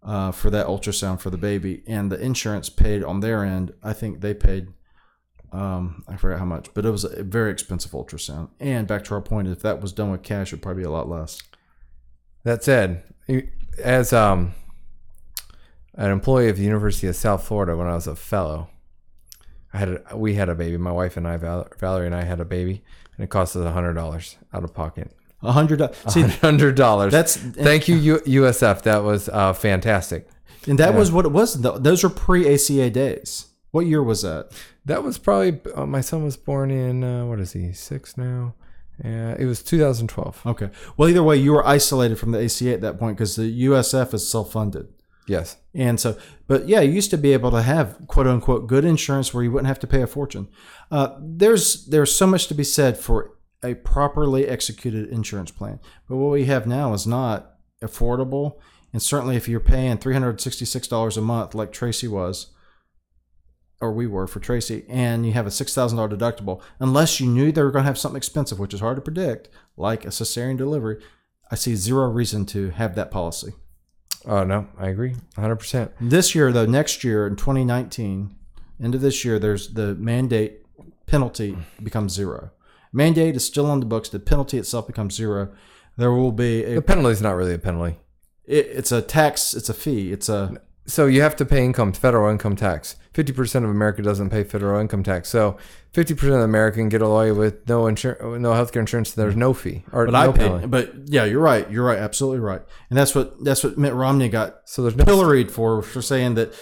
uh, 0.02 0.30
for 0.30 0.50
that 0.50 0.66
ultrasound 0.66 1.20
for 1.20 1.30
the 1.30 1.38
baby, 1.38 1.82
and 1.86 2.12
the 2.12 2.20
insurance 2.20 2.68
paid 2.68 3.02
on 3.02 3.20
their 3.20 3.42
end. 3.44 3.72
I 3.82 3.94
think 3.94 4.20
they 4.20 4.34
paid. 4.34 4.68
Um, 5.52 6.04
I 6.06 6.16
forgot 6.16 6.38
how 6.38 6.44
much, 6.44 6.68
but 6.74 6.84
it 6.84 6.90
was 6.90 7.04
a 7.04 7.22
very 7.22 7.50
expensive 7.50 7.92
ultrasound. 7.92 8.50
And 8.60 8.86
back 8.86 9.04
to 9.04 9.14
our 9.14 9.22
point, 9.22 9.48
if 9.48 9.62
that 9.62 9.80
was 9.80 9.92
done 9.92 10.10
with 10.10 10.22
cash, 10.22 10.48
it'd 10.48 10.62
probably 10.62 10.82
be 10.82 10.86
a 10.86 10.90
lot 10.90 11.08
less. 11.08 11.40
That 12.42 12.62
said, 12.62 13.04
as 13.82 14.12
um, 14.12 14.54
an 15.94 16.10
employee 16.10 16.50
of 16.50 16.56
the 16.58 16.64
University 16.64 17.06
of 17.06 17.16
South 17.16 17.46
Florida 17.46 17.76
when 17.76 17.86
I 17.86 17.94
was 17.94 18.06
a 18.06 18.16
fellow, 18.16 18.68
I 19.74 19.78
had 19.78 19.88
a, 20.10 20.16
we 20.16 20.34
had 20.34 20.48
a 20.48 20.54
baby. 20.54 20.76
My 20.78 20.92
wife 20.92 21.16
and 21.18 21.26
I, 21.28 21.36
Val- 21.36 21.68
Valerie 21.78 22.06
and 22.06 22.14
I, 22.14 22.22
had 22.22 22.40
a 22.40 22.44
baby, 22.44 22.82
and 23.16 23.24
it 23.24 23.28
cost 23.28 23.56
us 23.56 23.72
hundred 23.72 23.94
dollars 23.94 24.36
out 24.52 24.64
of 24.64 24.72
pocket. 24.72 25.10
A 25.42 25.52
hundred. 25.52 25.78
do- 25.80 25.88
See, 26.08 26.22
Hundred 26.22 26.74
dollars. 26.76 27.12
that's 27.12 27.36
Thank 27.36 27.88
you, 27.88 28.18
USF. 28.20 28.82
That 28.82 29.02
was 29.02 29.28
uh, 29.28 29.52
fantastic. 29.52 30.28
and 30.66 30.78
that 30.78 30.94
was 30.94 31.10
what 31.12 31.26
it 31.26 31.32
was. 31.32 31.60
Those 31.60 32.02
were 32.02 32.08
pre 32.08 32.54
ACA 32.54 32.88
days. 32.90 33.46
What 33.72 33.86
year 33.86 34.02
was 34.02 34.22
that? 34.22 34.50
That 34.86 35.02
was 35.02 35.18
probably 35.18 35.60
uh, 35.74 35.84
my 35.86 36.00
son 36.00 36.22
was 36.22 36.36
born 36.36 36.70
in 36.70 37.02
uh, 37.02 37.26
what 37.26 37.40
is 37.40 37.52
he 37.52 37.72
six 37.72 38.16
now? 38.16 38.54
Yeah, 39.04 39.34
it 39.36 39.44
was 39.46 39.60
2012. 39.64 40.42
Okay. 40.46 40.70
Well, 40.96 41.08
either 41.08 41.24
way, 41.24 41.36
you 41.36 41.52
were 41.52 41.66
isolated 41.66 42.16
from 42.16 42.30
the 42.30 42.44
ACA 42.44 42.72
at 42.74 42.80
that 42.82 42.96
point 43.00 43.16
because 43.18 43.34
the 43.34 43.64
USF 43.64 44.14
is 44.14 44.30
self 44.30 44.52
funded. 44.52 44.86
Yes. 45.26 45.56
And 45.74 45.98
so, 45.98 46.18
but 46.46 46.68
yeah, 46.68 46.80
you 46.80 46.92
used 46.92 47.10
to 47.10 47.18
be 47.18 47.32
able 47.32 47.50
to 47.52 47.62
have 47.62 47.96
quote 48.08 48.26
unquote 48.26 48.66
good 48.66 48.84
insurance 48.84 49.32
where 49.32 49.42
you 49.42 49.50
wouldn't 49.50 49.68
have 49.68 49.78
to 49.80 49.86
pay 49.86 50.02
a 50.02 50.06
fortune. 50.06 50.48
Uh, 50.90 51.16
there's 51.20 51.86
there's 51.86 52.14
so 52.14 52.26
much 52.26 52.46
to 52.48 52.54
be 52.54 52.64
said 52.64 52.98
for 52.98 53.38
a 53.62 53.74
properly 53.74 54.46
executed 54.46 55.08
insurance 55.08 55.50
plan, 55.50 55.80
but 56.08 56.16
what 56.16 56.30
we 56.30 56.44
have 56.44 56.66
now 56.66 56.92
is 56.92 57.06
not 57.06 57.54
affordable. 57.82 58.60
And 58.92 59.02
certainly, 59.02 59.36
if 59.36 59.48
you're 59.48 59.60
paying 59.60 59.96
three 59.96 60.12
hundred 60.12 60.40
sixty 60.40 60.66
six 60.66 60.86
dollars 60.86 61.16
a 61.16 61.22
month, 61.22 61.54
like 61.54 61.72
Tracy 61.72 62.06
was, 62.06 62.52
or 63.80 63.90
we 63.92 64.06
were 64.06 64.26
for 64.26 64.40
Tracy, 64.40 64.84
and 64.88 65.24
you 65.24 65.32
have 65.32 65.46
a 65.46 65.50
six 65.50 65.74
thousand 65.74 65.96
dollar 65.96 66.10
deductible, 66.10 66.60
unless 66.78 67.18
you 67.18 67.26
knew 67.26 67.50
they 67.50 67.62
were 67.62 67.70
going 67.70 67.84
to 67.84 67.88
have 67.88 67.98
something 67.98 68.18
expensive, 68.18 68.58
which 68.58 68.74
is 68.74 68.80
hard 68.80 68.96
to 68.96 69.02
predict, 69.02 69.48
like 69.76 70.04
a 70.04 70.08
cesarean 70.08 70.58
delivery, 70.58 71.02
I 71.50 71.54
see 71.54 71.74
zero 71.74 72.08
reason 72.08 72.44
to 72.46 72.70
have 72.70 72.94
that 72.94 73.10
policy. 73.10 73.54
Oh 74.26 74.44
no, 74.44 74.66
I 74.78 74.88
agree, 74.88 75.10
100. 75.34 75.56
percent 75.56 75.92
This 76.00 76.34
year, 76.34 76.52
though, 76.52 76.66
next 76.66 77.04
year 77.04 77.26
in 77.26 77.36
2019, 77.36 78.34
end 78.82 78.94
of 78.94 79.00
this 79.00 79.24
year, 79.24 79.38
there's 79.38 79.74
the 79.74 79.94
mandate 79.96 80.64
penalty 81.06 81.56
becomes 81.82 82.12
zero. 82.12 82.50
Mandate 82.92 83.36
is 83.36 83.44
still 83.44 83.66
on 83.66 83.80
the 83.80 83.86
books. 83.86 84.08
The 84.08 84.20
penalty 84.20 84.56
itself 84.58 84.86
becomes 84.86 85.14
zero. 85.14 85.52
There 85.96 86.12
will 86.12 86.32
be 86.32 86.64
a. 86.64 86.76
The 86.76 86.82
penalty 86.82 87.10
is 87.12 87.22
not 87.22 87.32
really 87.32 87.54
a 87.54 87.58
penalty. 87.58 87.96
It, 88.44 88.66
it's 88.66 88.92
a 88.92 89.02
tax. 89.02 89.54
It's 89.54 89.68
a 89.68 89.74
fee. 89.74 90.12
It's 90.12 90.28
a. 90.28 90.60
So 90.86 91.06
you 91.06 91.22
have 91.22 91.34
to 91.36 91.44
pay 91.46 91.64
income, 91.64 91.92
federal 91.92 92.30
income 92.30 92.56
tax. 92.56 92.96
50% 93.14 93.64
of 93.64 93.70
America 93.70 94.02
doesn't 94.02 94.28
pay 94.30 94.44
federal 94.44 94.80
income 94.80 95.02
tax. 95.02 95.28
So 95.28 95.56
50% 95.94 96.12
of 96.34 96.40
America 96.40 96.78
can 96.78 96.88
get 96.88 97.00
away 97.00 97.30
with 97.32 97.66
no 97.68 97.86
insurance, 97.86 98.20
no 98.42 98.52
healthcare 98.52 98.80
insurance. 98.80 99.12
There's 99.12 99.36
no 99.36 99.54
fee 99.54 99.84
or 99.92 100.06
But 100.06 100.12
no 100.12 100.18
I 100.18 100.32
penalty. 100.32 100.60
pay. 100.62 100.66
But 100.66 100.92
yeah, 101.06 101.24
you're 101.24 101.40
right. 101.40 101.70
You're 101.70 101.84
right. 101.86 101.98
Absolutely 101.98 102.40
right. 102.40 102.60
And 102.90 102.98
that's 102.98 103.14
what 103.14 103.42
that's 103.44 103.62
what 103.64 103.78
Mitt 103.78 103.94
Romney 103.94 104.28
got 104.28 104.56
So 104.66 104.82
there's 104.82 104.96
no 104.96 105.04
pilloried 105.04 105.50
for 105.50 105.80
for 105.80 106.02
saying 106.02 106.34
that, 106.34 106.52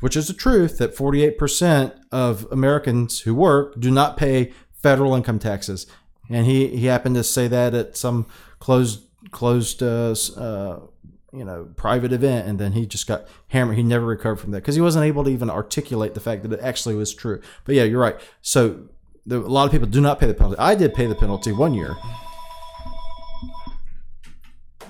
which 0.00 0.16
is 0.16 0.26
the 0.26 0.34
truth, 0.34 0.78
that 0.78 0.96
48% 0.96 1.94
of 2.10 2.46
Americans 2.50 3.20
who 3.20 3.34
work 3.34 3.78
do 3.80 3.90
not 3.90 4.16
pay 4.16 4.52
federal 4.74 5.14
income 5.14 5.38
taxes. 5.38 5.86
And 6.28 6.46
he, 6.46 6.68
he 6.76 6.86
happened 6.86 7.14
to 7.14 7.24
say 7.24 7.46
that 7.48 7.74
at 7.74 7.96
some 7.96 8.26
closed 8.58 9.04
closed 9.30 9.82
uh, 9.82 10.14
uh, 10.36 10.80
you 11.32 11.44
know 11.44 11.68
private 11.76 12.12
event, 12.12 12.46
and 12.46 12.58
then 12.58 12.72
he 12.72 12.86
just 12.86 13.06
got 13.06 13.26
hammered. 13.48 13.76
He 13.76 13.82
never 13.82 14.06
recovered 14.06 14.40
from 14.40 14.50
that 14.52 14.58
because 14.58 14.74
he 14.74 14.80
wasn't 14.80 15.04
able 15.04 15.24
to 15.24 15.30
even 15.30 15.50
articulate 15.50 16.14
the 16.14 16.20
fact 16.20 16.42
that 16.42 16.52
it 16.52 16.60
actually 16.60 16.94
was 16.94 17.14
true. 17.14 17.40
But 17.64 17.74
yeah, 17.74 17.84
you're 17.84 18.00
right. 18.00 18.16
So 18.40 18.88
a 19.30 19.36
lot 19.36 19.64
of 19.64 19.72
people 19.72 19.88
do 19.88 20.00
not 20.00 20.18
pay 20.20 20.26
the 20.26 20.34
penalty. 20.34 20.58
I 20.58 20.74
did 20.74 20.94
pay 20.94 21.06
the 21.06 21.14
penalty 21.14 21.52
one 21.52 21.74
year, 21.74 21.96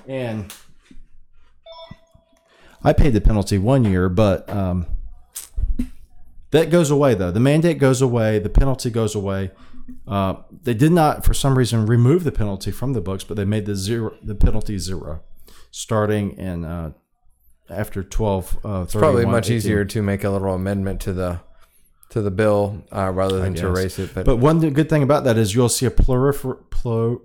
and 0.07 0.53
I 2.83 2.93
paid 2.93 3.13
the 3.13 3.21
penalty 3.21 3.57
one 3.57 3.85
year, 3.85 4.09
but 4.09 4.49
um, 4.49 4.87
that 6.51 6.69
goes 6.69 6.91
away 6.91 7.15
though. 7.15 7.31
The 7.31 7.39
mandate 7.39 7.77
goes 7.77 8.01
away. 8.01 8.39
The 8.39 8.49
penalty 8.49 8.89
goes 8.89 9.15
away. 9.15 9.51
Uh, 10.07 10.35
they 10.51 10.73
did 10.73 10.91
not, 10.91 11.25
for 11.25 11.33
some 11.33 11.57
reason, 11.57 11.85
remove 11.85 12.23
the 12.23 12.31
penalty 12.31 12.71
from 12.71 12.93
the 12.93 13.01
books, 13.01 13.23
but 13.23 13.37
they 13.37 13.45
made 13.45 13.65
the 13.65 13.75
zero, 13.75 14.15
the 14.21 14.35
penalty 14.35 14.77
zero, 14.77 15.21
starting 15.73 16.37
in 16.37 16.63
uh, 16.63 16.91
after 17.69 18.03
twelve. 18.03 18.55
Uh, 18.63 18.85
Probably 18.85 19.23
31, 19.23 19.31
much 19.31 19.45
18. 19.47 19.57
easier 19.57 19.85
to 19.85 20.01
make 20.03 20.23
a 20.23 20.29
little 20.29 20.53
amendment 20.53 21.01
to 21.01 21.13
the 21.13 21.39
to 22.11 22.21
the 22.21 22.29
bill 22.31 22.85
uh, 22.95 23.09
rather 23.11 23.39
than 23.39 23.55
to 23.55 23.67
erase 23.67 23.97
it. 23.97 24.13
But, 24.13 24.25
But 24.27 24.35
one 24.37 24.59
good 24.59 24.87
thing 24.87 25.01
about 25.01 25.23
that 25.23 25.35
is 25.35 25.55
you'll 25.55 25.67
see 25.67 25.87
a 25.87 25.91
prolifer- 25.91 26.59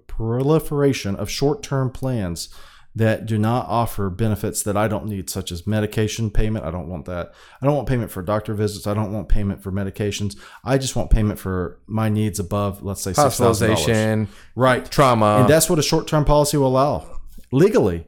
proliferation 0.07 1.15
of 1.17 1.29
short-term 1.31 1.91
plans 1.91 2.49
that 2.95 3.27
do 3.27 3.37
not 3.37 3.67
offer 3.69 4.09
benefits 4.09 4.63
that 4.63 4.79
I 4.79 4.89
don't 4.89 5.05
need, 5.05 5.29
such 5.29 5.53
as 5.53 5.67
medication 5.67 6.31
payment. 6.31 6.65
I 6.65 6.71
don't 6.71 6.89
want 6.89 7.05
that. 7.05 7.33
I 7.61 7.67
don't 7.67 7.77
want 7.77 7.87
payment 7.87 8.11
for 8.11 8.23
doctor 8.23 8.55
visits. 8.55 8.87
I 8.87 8.95
don't 8.95 9.13
want 9.13 9.29
payment 9.29 9.63
for 9.63 9.71
medications. 9.71 10.37
I 10.65 10.79
just 10.79 10.97
want 10.97 11.11
payment 11.11 11.39
for 11.39 11.79
my 11.87 12.09
needs 12.09 12.39
above, 12.41 12.83
let's 12.83 13.03
say, 13.03 13.11
six 13.11 13.19
thousand 13.19 13.45
dollars. 13.45 13.61
hospitalization, 13.61 14.29
Right. 14.57 14.91
trauma. 14.91 15.37
and 15.41 15.51
that's 15.51 15.69
what 15.69 15.79
a 15.79 15.83
short-term 15.83 16.25
policy 16.25 16.57
will 16.57 16.69
allow 16.69 17.21
legally 17.53 18.07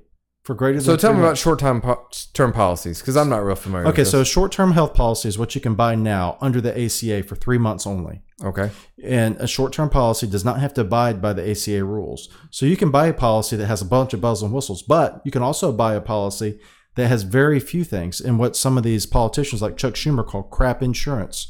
for 0.50 0.56
greater 0.56 0.80
so 0.80 0.96
tell 0.96 1.14
me 1.14 1.20
about 1.20 1.38
short-term 1.38 1.80
po- 1.80 2.08
term 2.32 2.52
policies 2.52 2.98
because 2.98 3.16
I'm 3.16 3.28
not 3.28 3.44
real 3.44 3.54
familiar. 3.54 3.86
Okay, 3.86 4.02
with 4.02 4.08
so 4.08 4.18
this. 4.18 4.28
short-term 4.28 4.72
health 4.72 4.94
policy 4.94 5.28
is 5.28 5.38
what 5.38 5.54
you 5.54 5.60
can 5.60 5.76
buy 5.76 5.94
now 5.94 6.38
under 6.40 6.60
the 6.60 6.72
ACA 6.76 7.22
for 7.22 7.36
three 7.36 7.56
months 7.56 7.86
only. 7.86 8.22
okay, 8.42 8.72
And 9.04 9.36
a 9.36 9.46
short 9.46 9.72
term 9.72 9.90
policy 9.90 10.26
does 10.26 10.44
not 10.44 10.58
have 10.58 10.74
to 10.74 10.80
abide 10.80 11.22
by 11.22 11.34
the 11.34 11.48
ACA 11.48 11.84
rules. 11.84 12.28
So 12.50 12.66
you 12.66 12.76
can 12.76 12.90
buy 12.90 13.06
a 13.06 13.14
policy 13.14 13.54
that 13.54 13.68
has 13.68 13.80
a 13.80 13.84
bunch 13.84 14.12
of 14.12 14.20
bells 14.20 14.42
and 14.42 14.52
whistles, 14.52 14.82
but 14.82 15.22
you 15.24 15.30
can 15.30 15.42
also 15.42 15.70
buy 15.70 15.94
a 15.94 16.00
policy 16.00 16.58
that 16.96 17.06
has 17.06 17.22
very 17.22 17.60
few 17.60 17.84
things 17.84 18.20
and 18.20 18.36
what 18.36 18.56
some 18.56 18.76
of 18.76 18.82
these 18.82 19.06
politicians 19.06 19.62
like 19.62 19.76
Chuck 19.76 19.94
Schumer 19.94 20.26
call 20.26 20.42
crap 20.42 20.82
insurance, 20.82 21.46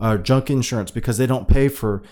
uh, 0.00 0.16
junk 0.16 0.50
insurance, 0.50 0.90
because 0.90 1.16
they 1.16 1.28
don't 1.28 1.46
pay 1.46 1.68
for 1.68 2.02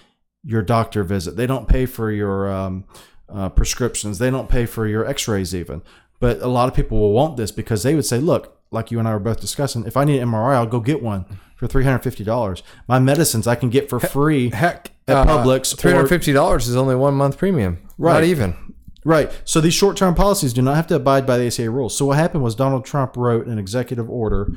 your 0.44 0.62
doctor 0.62 1.02
visit. 1.02 1.34
They 1.34 1.48
don't 1.48 1.66
pay 1.66 1.86
for 1.86 2.12
your 2.12 2.48
um, 2.48 2.84
uh, 3.28 3.48
prescriptions. 3.48 4.20
They 4.20 4.30
don't 4.30 4.48
pay 4.48 4.64
for 4.66 4.86
your 4.86 5.04
x 5.04 5.26
rays, 5.26 5.56
even. 5.56 5.82
But 6.20 6.40
a 6.40 6.46
lot 6.48 6.68
of 6.68 6.74
people 6.74 6.98
will 7.00 7.12
want 7.12 7.36
this 7.36 7.50
because 7.50 7.82
they 7.82 7.94
would 7.96 8.04
say, 8.06 8.18
look, 8.18 8.56
like 8.70 8.90
you 8.92 8.98
and 9.00 9.08
I 9.08 9.12
were 9.14 9.18
both 9.18 9.40
discussing, 9.40 9.84
if 9.86 9.96
I 9.96 10.04
need 10.04 10.20
an 10.20 10.28
MRI, 10.28 10.54
I'll 10.54 10.66
go 10.66 10.78
get 10.80 11.02
one 11.02 11.24
for 11.56 11.66
$350. 11.66 12.62
My 12.86 12.98
medicines 12.98 13.46
I 13.46 13.54
can 13.56 13.68
get 13.70 13.88
for 13.90 13.98
free 13.98 14.50
heck, 14.50 14.92
at 15.08 15.16
uh, 15.16 15.26
Publix 15.26 15.72
or- 15.72 15.76
three 15.76 15.92
hundred 15.92 16.08
fifty 16.08 16.32
dollars 16.32 16.68
is 16.68 16.76
only 16.76 16.94
one 16.94 17.14
month 17.14 17.36
premium. 17.38 17.78
Not 17.98 18.06
Right. 18.12 18.24
even. 18.24 18.54
Right. 19.04 19.32
So 19.46 19.60
these 19.62 19.72
short 19.74 19.96
term 19.96 20.14
policies 20.14 20.52
do 20.52 20.60
not 20.62 20.76
have 20.76 20.86
to 20.88 20.94
abide 20.96 21.26
by 21.26 21.38
the 21.38 21.46
ACA 21.46 21.70
rules. 21.70 21.96
So 21.96 22.04
what 22.04 22.18
happened 22.18 22.42
was 22.44 22.54
Donald 22.54 22.84
Trump 22.84 23.16
wrote 23.16 23.46
an 23.46 23.58
executive 23.58 24.08
order 24.10 24.52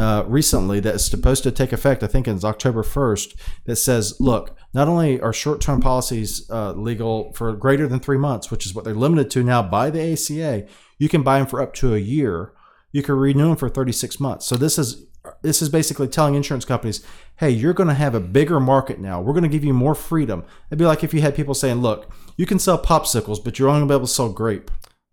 uh, 0.00 0.24
recently 0.26 0.80
that 0.80 0.94
is 0.94 1.04
supposed 1.04 1.42
to 1.42 1.52
take 1.52 1.74
effect, 1.74 2.02
I 2.02 2.06
think 2.06 2.26
it's 2.26 2.42
October 2.42 2.82
1st, 2.82 3.36
that 3.66 3.76
says, 3.76 4.18
look, 4.18 4.56
not 4.72 4.88
only 4.88 5.20
are 5.20 5.32
short 5.32 5.60
term 5.60 5.82
policies 5.82 6.50
uh, 6.50 6.72
legal 6.72 7.34
for 7.34 7.52
greater 7.52 7.86
than 7.86 8.00
three 8.00 8.16
months, 8.16 8.50
which 8.50 8.64
is 8.64 8.74
what 8.74 8.86
they're 8.86 8.94
limited 8.94 9.30
to 9.32 9.42
now 9.42 9.62
by 9.62 9.90
the 9.90 10.12
ACA, 10.12 10.66
you 10.96 11.10
can 11.10 11.22
buy 11.22 11.38
them 11.38 11.46
for 11.46 11.60
up 11.60 11.74
to 11.74 11.94
a 11.94 11.98
year. 11.98 12.54
You 12.92 13.02
can 13.02 13.14
renew 13.14 13.48
them 13.48 13.56
for 13.56 13.68
36 13.68 14.18
months. 14.18 14.46
So 14.46 14.56
this 14.56 14.78
is 14.78 15.04
this 15.42 15.60
is 15.60 15.68
basically 15.68 16.08
telling 16.08 16.34
insurance 16.34 16.64
companies, 16.64 17.04
hey, 17.36 17.50
you're 17.50 17.74
going 17.74 17.88
to 17.90 17.94
have 17.94 18.14
a 18.14 18.20
bigger 18.20 18.58
market 18.58 18.98
now. 18.98 19.20
We're 19.20 19.34
going 19.34 19.42
to 19.42 19.50
give 19.50 19.64
you 19.64 19.74
more 19.74 19.94
freedom. 19.94 20.44
It'd 20.70 20.78
be 20.78 20.86
like 20.86 21.04
if 21.04 21.12
you 21.12 21.20
had 21.20 21.34
people 21.34 21.52
saying, 21.52 21.82
look, 21.82 22.10
you 22.38 22.46
can 22.46 22.58
sell 22.58 22.82
popsicles, 22.82 23.42
but 23.44 23.58
you're 23.58 23.68
only 23.68 23.80
going 23.80 23.88
to 23.88 23.92
be 23.92 23.96
able 23.96 24.06
to 24.06 24.12
sell 24.12 24.32
grape. 24.32 24.70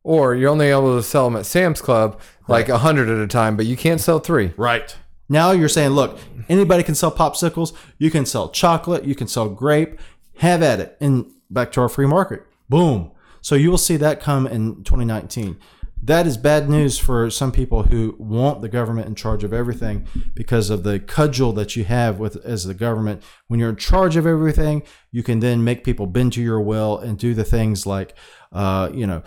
Or 0.08 0.36
you're 0.36 0.50
only 0.50 0.67
able 0.67 0.96
to 0.96 1.04
sell 1.04 1.26
them 1.26 1.36
at 1.36 1.46
Sam's 1.46 1.82
Club 1.82 2.22
like 2.48 2.70
a 2.70 2.78
hundred 2.78 3.10
at 3.10 3.17
a 3.17 3.28
time, 3.28 3.58
but 3.58 3.65
you 3.65 3.76
can't 3.76 4.00
sell 4.00 4.20
three. 4.20 4.54
Right. 4.56 4.96
Now 5.28 5.52
you're 5.52 5.67
saying, 5.67 5.89
look, 5.89 6.17
anybody 6.48 6.82
can 6.82 6.96
sell 6.96 7.12
popsicles. 7.12 7.74
You 7.98 8.10
can 8.10 8.26
sell 8.26 8.48
chocolate. 8.48 9.04
You 9.04 9.15
can 9.15 9.28
sell 9.28 9.50
grape. 9.50 10.00
Have 10.38 10.63
at 10.63 10.80
it. 10.80 10.96
And 11.02 11.30
back 11.50 11.74
to 11.74 11.82
our 11.82 11.89
free 11.89 12.08
market. 12.08 12.43
Boom. 12.70 13.12
So 13.41 13.56
you 13.56 13.70
will 13.70 13.78
see 13.78 13.98
that 13.98 14.22
come 14.22 14.48
in 14.48 14.82
2019. 14.86 15.58
That 16.02 16.26
is 16.26 16.38
bad 16.38 16.70
news 16.70 16.98
for 16.98 17.30
some 17.30 17.52
people 17.52 17.84
who 17.84 18.15
want 18.17 18.62
the 18.62 18.70
government 18.70 19.08
in 19.08 19.15
charge 19.15 19.43
of 19.43 19.52
everything 19.52 20.08
because 20.34 20.70
of 20.70 20.84
the 20.84 21.02
cudgel 21.02 21.52
that 21.56 21.76
you 21.76 21.84
have 21.84 22.17
with 22.17 22.38
as 22.46 22.63
the 22.63 22.74
government. 22.74 23.22
When 23.50 23.60
you're 23.60 23.72
in 23.72 23.76
charge 23.76 24.15
of 24.15 24.26
everything, 24.26 24.84
you 25.12 25.22
can 25.22 25.41
then 25.41 25.65
make 25.65 25.84
people 25.84 26.06
bend 26.06 26.32
to 26.34 26.41
your 26.41 26.62
will 26.62 26.98
and 26.98 27.17
do 27.17 27.34
the 27.34 27.43
things 27.43 27.86
like, 27.86 28.13
uh, 28.54 28.89
you 28.93 29.06
know, 29.06 29.22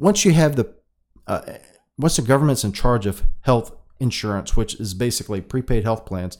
once 0.00 0.24
you 0.24 0.32
have 0.32 0.56
the 0.56 0.74
uh, 1.26 1.42
once 1.96 2.16
the 2.16 2.22
government's 2.22 2.64
in 2.64 2.72
charge 2.72 3.06
of 3.06 3.22
health 3.42 3.76
insurance, 4.00 4.56
which 4.56 4.80
is 4.80 4.94
basically 4.94 5.40
prepaid 5.40 5.84
health 5.84 6.06
plans, 6.06 6.38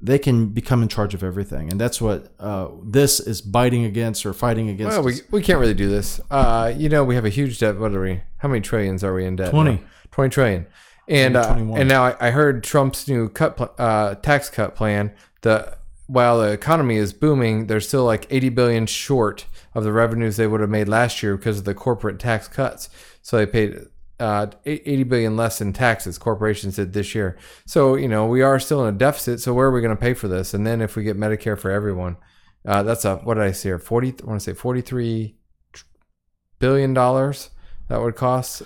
they 0.00 0.18
can 0.18 0.48
become 0.48 0.82
in 0.82 0.88
charge 0.88 1.12
of 1.12 1.22
everything, 1.22 1.70
and 1.70 1.80
that's 1.80 2.00
what 2.00 2.32
uh, 2.38 2.68
this 2.82 3.20
is 3.20 3.42
biting 3.42 3.84
against 3.84 4.24
or 4.24 4.32
fighting 4.32 4.70
against. 4.70 4.96
Well, 4.96 5.02
we, 5.02 5.14
we 5.30 5.42
can't 5.42 5.58
really 5.58 5.74
do 5.74 5.88
this. 5.88 6.20
Uh, 6.30 6.72
you 6.74 6.88
know, 6.88 7.04
we 7.04 7.16
have 7.16 7.24
a 7.24 7.30
huge 7.30 7.58
debt. 7.58 7.78
What 7.78 7.92
are 7.94 8.00
we? 8.00 8.22
How 8.38 8.48
many 8.48 8.60
trillions 8.60 9.02
are 9.04 9.12
we 9.12 9.26
in 9.26 9.36
debt? 9.36 9.50
20. 9.50 9.70
now? 9.72 9.80
20 10.12 10.30
trillion. 10.30 10.66
And 11.08 11.36
uh, 11.36 11.54
and 11.74 11.88
now 11.88 12.04
I, 12.04 12.28
I 12.28 12.30
heard 12.30 12.64
Trump's 12.64 13.06
new 13.08 13.28
cut 13.28 13.58
pl- 13.58 13.74
uh, 13.76 14.14
tax 14.14 14.48
cut 14.48 14.74
plan. 14.74 15.12
The 15.42 15.76
while 16.06 16.38
the 16.38 16.52
economy 16.52 16.96
is 16.96 17.12
booming, 17.12 17.66
they're 17.66 17.80
still 17.80 18.04
like 18.04 18.26
80 18.30 18.50
billion 18.50 18.86
short 18.86 19.46
of 19.74 19.84
the 19.84 19.92
revenues 19.92 20.36
they 20.36 20.46
would 20.46 20.60
have 20.60 20.70
made 20.70 20.88
last 20.88 21.22
year 21.22 21.36
because 21.36 21.58
of 21.58 21.64
the 21.64 21.74
corporate 21.74 22.18
tax 22.18 22.48
cuts. 22.48 22.88
So 23.22 23.36
they 23.36 23.46
paid 23.46 23.78
uh, 24.20 24.46
80 24.64 25.04
billion 25.04 25.36
less 25.36 25.60
in 25.60 25.72
taxes 25.72 26.18
corporations 26.18 26.76
did 26.76 26.92
this 26.92 27.14
year. 27.14 27.36
So 27.66 27.96
you 27.96 28.08
know 28.08 28.26
we 28.26 28.42
are 28.42 28.60
still 28.60 28.86
in 28.86 28.94
a 28.94 28.98
deficit. 28.98 29.40
So 29.40 29.52
where 29.52 29.66
are 29.66 29.72
we 29.72 29.80
going 29.80 29.96
to 29.96 30.00
pay 30.00 30.14
for 30.14 30.28
this? 30.28 30.54
And 30.54 30.66
then 30.66 30.80
if 30.80 30.96
we 30.96 31.02
get 31.02 31.18
Medicare 31.18 31.58
for 31.58 31.70
everyone, 31.70 32.16
uh, 32.64 32.82
that's 32.82 33.04
a 33.04 33.16
what 33.16 33.34
did 33.34 33.44
I 33.44 33.52
say 33.52 33.70
here? 33.70 33.78
40. 33.78 34.14
I 34.22 34.26
want 34.26 34.40
to 34.40 34.44
say 34.44 34.54
43 34.54 35.36
billion 36.58 36.94
dollars 36.94 37.50
that 37.88 38.00
would 38.00 38.16
cost. 38.16 38.62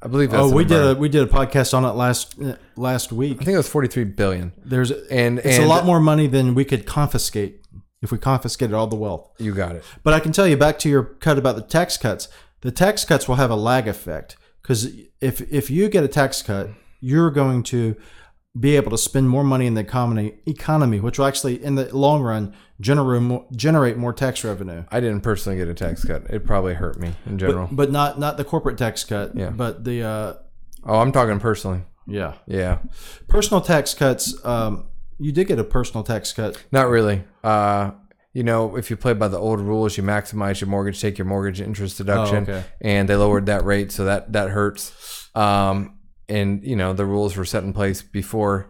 I 0.00 0.06
believe 0.06 0.30
that's 0.30 0.44
oh, 0.44 0.54
we 0.54 0.64
did 0.64 0.80
a 0.80 0.94
we 0.94 1.08
did 1.08 1.22
a 1.22 1.26
podcast 1.30 1.74
on 1.74 1.84
it 1.84 1.92
last 1.92 2.36
last 2.76 3.12
week. 3.12 3.38
I 3.40 3.44
think 3.44 3.54
it 3.54 3.58
was 3.58 3.68
43 3.68 4.04
billion. 4.04 4.52
There's 4.64 4.90
And 4.90 5.38
it's 5.40 5.56
and 5.58 5.64
a 5.64 5.68
lot 5.68 5.84
more 5.84 6.00
money 6.00 6.28
than 6.28 6.54
we 6.54 6.64
could 6.64 6.86
confiscate 6.86 7.57
if 8.02 8.12
we 8.12 8.18
confiscated 8.18 8.74
all 8.74 8.86
the 8.86 8.96
wealth. 8.96 9.30
You 9.38 9.54
got 9.54 9.76
it. 9.76 9.84
But 10.02 10.14
I 10.14 10.20
can 10.20 10.32
tell 10.32 10.46
you 10.46 10.56
back 10.56 10.78
to 10.80 10.88
your 10.88 11.02
cut 11.02 11.38
about 11.38 11.56
the 11.56 11.62
tax 11.62 11.96
cuts. 11.96 12.28
The 12.60 12.70
tax 12.70 13.04
cuts 13.04 13.28
will 13.28 13.36
have 13.36 13.50
a 13.50 13.56
lag 13.56 13.88
effect 13.88 14.36
because 14.62 14.90
if 15.20 15.40
if 15.52 15.70
you 15.70 15.88
get 15.88 16.04
a 16.04 16.08
tax 16.08 16.42
cut, 16.42 16.70
you're 17.00 17.30
going 17.30 17.62
to 17.64 17.96
be 18.58 18.76
able 18.76 18.90
to 18.90 18.98
spend 18.98 19.28
more 19.28 19.44
money 19.44 19.66
in 19.66 19.74
the 19.74 19.80
economy, 19.80 20.34
economy, 20.46 21.00
which 21.00 21.18
will 21.18 21.26
actually, 21.26 21.62
in 21.62 21.74
the 21.74 21.94
long 21.94 22.22
run, 22.22 22.54
generate 22.80 23.22
more, 23.22 23.46
generate 23.54 23.96
more 23.96 24.12
tax 24.12 24.42
revenue. 24.44 24.84
I 24.90 25.00
didn't 25.00 25.20
personally 25.20 25.58
get 25.58 25.68
a 25.68 25.74
tax 25.74 26.04
cut. 26.04 26.24
It 26.28 26.44
probably 26.44 26.74
hurt 26.74 26.98
me 26.98 27.12
in 27.26 27.38
general. 27.38 27.66
But, 27.66 27.76
but 27.76 27.92
not 27.92 28.18
not 28.18 28.36
the 28.36 28.44
corporate 28.44 28.78
tax 28.78 29.04
cut. 29.04 29.36
Yeah. 29.36 29.50
But 29.50 29.84
the 29.84 30.02
uh, 30.02 30.34
oh, 30.84 30.98
I'm 30.98 31.12
talking 31.12 31.38
personally. 31.40 31.82
yeah 32.06 32.34
Yeah, 32.46 32.78
personal 33.28 33.60
tax 33.60 33.94
cuts. 33.94 34.34
Um, 34.44 34.86
you 35.18 35.32
did 35.32 35.46
get 35.48 35.58
a 35.58 35.64
personal 35.64 36.04
tax 36.04 36.32
cut. 36.32 36.62
not 36.72 36.88
really. 36.88 37.24
Uh, 37.44 37.92
you 38.34 38.42
know, 38.44 38.76
if 38.76 38.90
you 38.90 38.96
play 38.96 39.14
by 39.14 39.26
the 39.28 39.38
old 39.38 39.58
rules, 39.60 39.96
you 39.96 40.02
maximize 40.02 40.60
your 40.60 40.68
mortgage, 40.68 41.00
take 41.00 41.18
your 41.18 41.24
mortgage 41.24 41.60
interest 41.60 41.96
deduction, 41.98 42.36
Oh, 42.48 42.52
okay. 42.54 42.64
and 42.80 43.08
they 43.08 43.16
lowered 43.16 43.46
that 43.46 43.64
rate, 43.64 43.90
so 43.90 44.04
that 44.04 44.32
that 44.34 44.50
hurts. 44.50 45.28
Um, 45.34 45.98
and 46.28 46.62
you 46.62 46.76
know, 46.76 46.92
the 46.92 47.06
rules 47.06 47.36
were 47.36 47.44
set 47.44 47.64
in 47.64 47.72
place 47.72 48.02
before. 48.02 48.68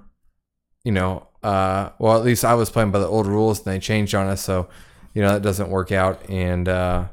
You 0.84 0.92
know, 0.92 1.26
uh, 1.42 1.90
well, 1.98 2.16
at 2.16 2.24
least 2.24 2.44
I 2.44 2.54
was 2.54 2.70
playing 2.70 2.92
by 2.92 3.00
the 3.00 3.06
old 3.08 3.26
rules, 3.26 3.58
and 3.58 3.66
they 3.74 3.78
changed 3.78 4.14
on 4.14 4.26
us, 4.28 4.40
so 4.40 4.68
you 5.12 5.20
know 5.22 5.32
that 5.32 5.42
doesn't 5.42 5.68
work 5.68 5.92
out. 5.92 6.30
And 6.30 6.66
uh, 6.68 7.08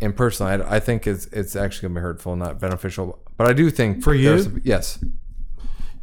and 0.00 0.16
personally, 0.16 0.52
I, 0.64 0.76
I 0.76 0.80
think 0.80 1.06
it's 1.06 1.26
it's 1.26 1.54
actually 1.56 1.88
gonna 1.88 2.00
be 2.00 2.02
hurtful, 2.02 2.36
not 2.36 2.60
beneficial. 2.60 3.18
But 3.36 3.48
I 3.48 3.52
do 3.52 3.68
think 3.68 4.02
For 4.02 4.14
you? 4.14 4.60
yes, 4.64 5.04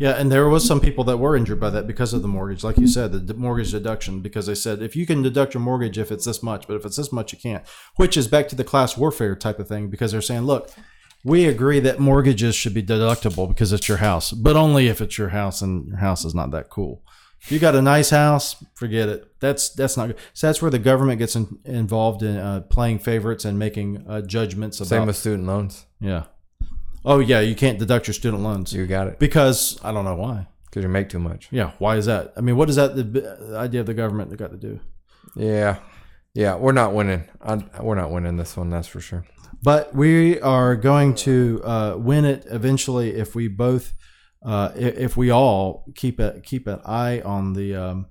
Yeah, 0.01 0.13
and 0.13 0.31
there 0.31 0.49
was 0.49 0.65
some 0.65 0.81
people 0.81 1.03
that 1.03 1.17
were 1.17 1.35
injured 1.35 1.59
by 1.59 1.69
that 1.69 1.85
because 1.85 2.11
of 2.11 2.23
the 2.23 2.27
mortgage, 2.27 2.63
like 2.63 2.79
you 2.79 2.87
said, 2.87 3.11
the 3.11 3.19
d- 3.19 3.33
mortgage 3.33 3.69
deduction. 3.69 4.19
Because 4.21 4.47
they 4.47 4.55
said 4.55 4.81
if 4.81 4.95
you 4.95 5.05
can 5.05 5.21
deduct 5.21 5.53
your 5.53 5.61
mortgage 5.61 5.99
if 5.99 6.11
it's 6.11 6.25
this 6.25 6.41
much, 6.41 6.65
but 6.67 6.75
if 6.75 6.85
it's 6.87 6.95
this 6.97 7.11
much, 7.11 7.33
you 7.33 7.37
can't. 7.37 7.63
Which 7.97 8.17
is 8.17 8.27
back 8.27 8.47
to 8.47 8.55
the 8.55 8.63
class 8.63 8.97
warfare 8.97 9.35
type 9.35 9.59
of 9.59 9.67
thing. 9.67 9.91
Because 9.91 10.11
they're 10.11 10.21
saying, 10.23 10.41
look, 10.41 10.71
we 11.23 11.45
agree 11.45 11.79
that 11.81 11.99
mortgages 11.99 12.55
should 12.55 12.73
be 12.73 12.81
deductible 12.81 13.47
because 13.47 13.71
it's 13.71 13.87
your 13.87 13.99
house, 13.99 14.31
but 14.31 14.55
only 14.55 14.87
if 14.87 15.01
it's 15.01 15.19
your 15.19 15.29
house 15.29 15.61
and 15.61 15.85
your 15.89 15.97
house 15.97 16.25
is 16.25 16.33
not 16.33 16.49
that 16.49 16.71
cool. 16.71 17.03
If 17.39 17.51
you 17.51 17.59
got 17.59 17.75
a 17.75 17.81
nice 17.83 18.09
house, 18.09 18.55
forget 18.73 19.07
it. 19.07 19.39
That's 19.39 19.69
that's 19.69 19.97
not 19.97 20.07
good. 20.07 20.17
So 20.33 20.47
that's 20.47 20.63
where 20.63 20.71
the 20.71 20.79
government 20.79 21.19
gets 21.19 21.35
in, 21.35 21.59
involved 21.63 22.23
in 22.23 22.37
uh, 22.37 22.61
playing 22.61 22.99
favorites 22.99 23.45
and 23.45 23.59
making 23.59 24.03
uh, 24.09 24.21
judgments 24.21 24.79
about. 24.79 24.89
Same 24.89 25.05
with 25.05 25.15
student 25.15 25.45
loans. 25.45 25.85
yeah. 25.99 26.23
Oh 27.03 27.19
yeah, 27.19 27.39
you 27.39 27.55
can't 27.55 27.79
deduct 27.79 28.07
your 28.07 28.13
student 28.13 28.43
loans 28.43 28.73
You 28.73 28.85
got 28.85 29.07
it 29.07 29.17
because 29.19 29.79
I 29.83 29.91
don't 29.91 30.05
know 30.05 30.15
why. 30.15 30.47
because 30.65 30.83
you 30.83 30.89
make 30.89 31.09
too 31.09 31.19
much. 31.19 31.47
Yeah, 31.51 31.71
why 31.79 31.97
is 31.97 32.05
that? 32.05 32.33
I 32.37 32.41
mean, 32.41 32.55
what 32.57 32.69
is 32.69 32.75
that 32.75 32.95
the, 32.95 33.03
the 33.03 33.55
idea 33.57 33.79
of 33.81 33.87
the 33.87 33.93
government 33.93 34.29
that 34.29 34.37
got 34.37 34.51
to 34.51 34.57
do? 34.57 34.79
Yeah, 35.35 35.77
yeah. 36.33 36.55
We're 36.55 36.71
not 36.73 36.93
winning. 36.93 37.23
I, 37.41 37.55
we're 37.81 37.95
not 37.95 38.11
winning 38.11 38.37
this 38.37 38.55
one. 38.57 38.69
That's 38.69 38.87
for 38.87 38.99
sure. 39.01 39.25
But 39.63 39.93
we 39.95 40.39
are 40.41 40.75
going 40.75 41.13
to 41.15 41.61
uh, 41.63 41.95
win 41.97 42.25
it 42.25 42.45
eventually 42.49 43.11
if 43.15 43.35
we 43.35 43.47
both, 43.47 43.93
uh, 44.45 44.71
i- 44.75 44.79
if 44.79 45.15
we 45.17 45.29
all 45.31 45.85
keep 45.95 46.19
a 46.19 46.39
keep 46.41 46.67
an 46.67 46.81
eye 46.85 47.21
on 47.21 47.53
the 47.53 47.75
um, 47.75 48.05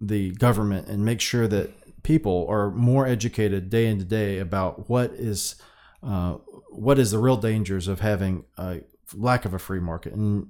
the 0.00 0.30
government 0.32 0.88
and 0.88 1.04
make 1.04 1.20
sure 1.20 1.46
that 1.48 2.02
people 2.02 2.46
are 2.48 2.70
more 2.70 3.06
educated 3.06 3.68
day 3.70 3.86
into 3.86 4.04
day 4.04 4.38
about 4.38 4.88
what 4.88 5.10
is 5.12 5.56
uh, 6.02 6.34
what 6.70 6.98
is 6.98 7.10
the 7.10 7.18
real 7.18 7.36
dangers 7.36 7.88
of 7.88 8.00
having 8.00 8.44
a 8.56 8.80
lack 9.14 9.44
of 9.44 9.52
a 9.52 9.58
free 9.58 9.80
market 9.80 10.12
and 10.12 10.46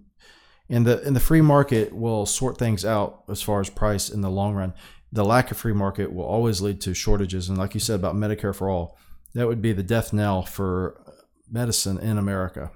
and 0.70 0.86
the 0.86 1.02
and 1.02 1.16
the 1.16 1.20
free 1.20 1.40
market 1.40 1.92
will 1.92 2.24
sort 2.24 2.56
things 2.56 2.84
out 2.84 3.24
as 3.28 3.42
far 3.42 3.60
as 3.60 3.68
price 3.68 4.08
in 4.08 4.20
the 4.20 4.30
long 4.30 4.54
run. 4.54 4.72
The 5.12 5.24
lack 5.24 5.50
of 5.50 5.56
free 5.56 5.72
market 5.72 6.12
will 6.12 6.24
always 6.24 6.60
lead 6.60 6.80
to 6.82 6.94
shortages, 6.94 7.48
and 7.48 7.58
like 7.58 7.74
you 7.74 7.80
said 7.80 7.96
about 7.96 8.14
Medicare 8.14 8.54
for 8.54 8.70
all, 8.70 8.96
that 9.34 9.48
would 9.48 9.60
be 9.60 9.72
the 9.72 9.82
death 9.82 10.12
knell 10.12 10.42
for 10.42 11.18
medicine 11.50 11.98
in 11.98 12.16
America. 12.16 12.70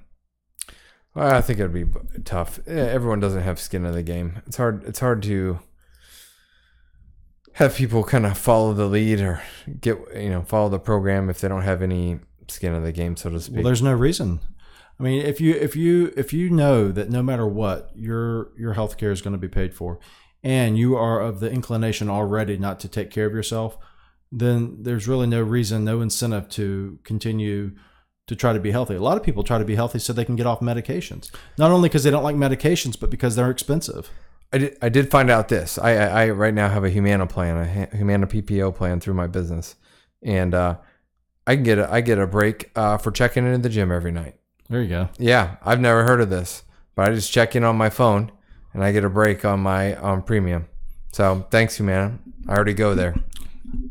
Well, 1.15 1.33
I 1.33 1.41
think 1.41 1.61
it'd 1.61 1.73
be 1.73 1.87
tough. 2.25 2.59
Everyone 2.67 3.21
doesn't 3.21 3.45
have 3.45 3.61
skin 3.61 3.87
in 3.87 3.93
the 3.93 4.03
game. 4.03 4.43
It's 4.49 4.57
hard. 4.57 4.83
It's 4.85 4.99
hard 4.99 5.23
to 5.25 5.61
have 7.53 7.77
people 7.77 8.03
kind 8.03 8.27
of 8.27 8.37
follow 8.37 8.73
the 8.73 8.87
lead 8.87 9.21
or 9.21 9.41
get 9.81 9.99
you 10.17 10.31
know 10.31 10.43
follow 10.43 10.69
the 10.69 10.81
program 10.81 11.31
if 11.31 11.41
they 11.41 11.47
don't 11.47 11.63
have 11.63 11.83
any 11.83 12.19
skin 12.49 12.75
in 12.75 12.83
the 12.83 12.93
game, 12.93 13.17
so 13.17 13.31
to 13.31 13.41
speak. 13.41 13.57
Well, 13.57 13.65
there's 13.65 13.83
no 13.83 13.93
reason. 13.93 14.41
I 14.99 15.03
mean, 15.03 15.25
if 15.25 15.41
you 15.41 15.55
if 15.55 15.75
you 15.75 16.13
if 16.17 16.33
you 16.33 16.51
know 16.51 16.93
that 16.93 17.11
no 17.11 17.23
matter 17.23 17.47
what, 17.47 17.91
your 17.95 18.53
your 18.57 18.75
health 18.75 18.97
care 18.97 19.11
is 19.11 19.23
going 19.23 19.33
to 19.33 19.39
be 19.39 19.49
paid 19.49 19.75
for, 19.75 19.99
and 20.43 20.79
you 20.79 20.97
are 20.97 21.21
of 21.21 21.41
the 21.41 21.51
inclination 21.51 22.09
already 22.09 22.57
not 22.57 22.79
to 22.81 22.89
take 22.89 23.11
care 23.11 23.27
of 23.27 23.33
yourself, 23.33 23.77
then 24.31 24.83
there's 24.83 25.09
really 25.09 25.27
no 25.27 25.43
reason, 25.43 25.85
no 25.85 26.01
incentive 26.01 26.49
to 26.51 26.99
continue 27.03 27.73
to 28.27 28.37
try 28.37 28.53
to 28.53 28.61
be 28.61 28.71
healthy. 28.71 28.95
A 28.95 29.03
lot 29.03 29.17
of 29.17 29.23
people 29.23 29.43
try 29.43 29.59
to 29.59 29.65
be 29.65 29.75
healthy 29.75 29.99
so 29.99 30.13
they 30.13 30.25
can 30.25 30.37
get 30.37 30.47
off 30.47 30.61
medications, 30.61 31.31
not 31.59 31.71
only 31.71 31.89
because 31.89 32.05
they 32.05 32.11
don't 32.11 32.25
like 32.25 32.37
medications, 32.37 32.99
but 32.99 33.11
because 33.11 33.37
they're 33.37 33.51
expensive. 33.51 34.11
I 34.53 34.59
did, 34.59 34.79
I 34.81 34.89
did 34.89 35.11
find 35.11 35.31
out 35.31 35.49
this. 35.49 35.79
I, 35.79 35.97
I, 35.97 36.25
I 36.27 36.31
right 36.31 36.55
now 36.55 36.69
have 36.69 36.85
a 36.85 36.91
Humana 36.91 37.27
plan, 37.27 37.57
a 37.93 37.97
Humana 37.97 38.27
PPO 38.27 38.75
plan 38.77 39.01
through 39.01 39.15
my 39.15 39.27
business, 39.27 39.75
and 40.23 40.55
uh, 40.55 40.77
I 41.47 41.55
can 41.57 41.65
get 41.65 41.79
a, 41.79 41.93
I 41.93 42.01
get 42.01 42.19
a 42.19 42.27
break 42.27 42.71
uh, 42.75 42.97
for 42.99 43.11
checking 43.11 43.47
into 43.47 43.59
the 43.59 43.69
gym 43.69 43.93
every 43.93 44.13
night. 44.13 44.37
There 44.69 44.83
you 44.83 44.89
go. 44.89 45.09
Yeah, 45.19 45.57
I've 45.63 45.81
never 45.81 46.05
heard 46.05 46.21
of 46.21 46.31
this, 46.31 46.63
but 46.95 47.09
I 47.09 47.15
just 47.15 47.31
check 47.31 47.55
in 47.55 47.65
on 47.65 47.77
my 47.77 47.91
phone, 47.91 48.33
and 48.73 48.83
I 48.83 48.93
get 48.93 49.05
a 49.05 49.11
break 49.11 49.45
on 49.45 49.61
my 49.61 49.95
um, 49.97 50.23
premium. 50.23 50.67
So 51.13 51.47
thanks, 51.51 51.77
Humana. 51.77 52.19
I 52.49 52.55
already 52.55 52.75
go 52.75 52.95
there. 52.95 53.15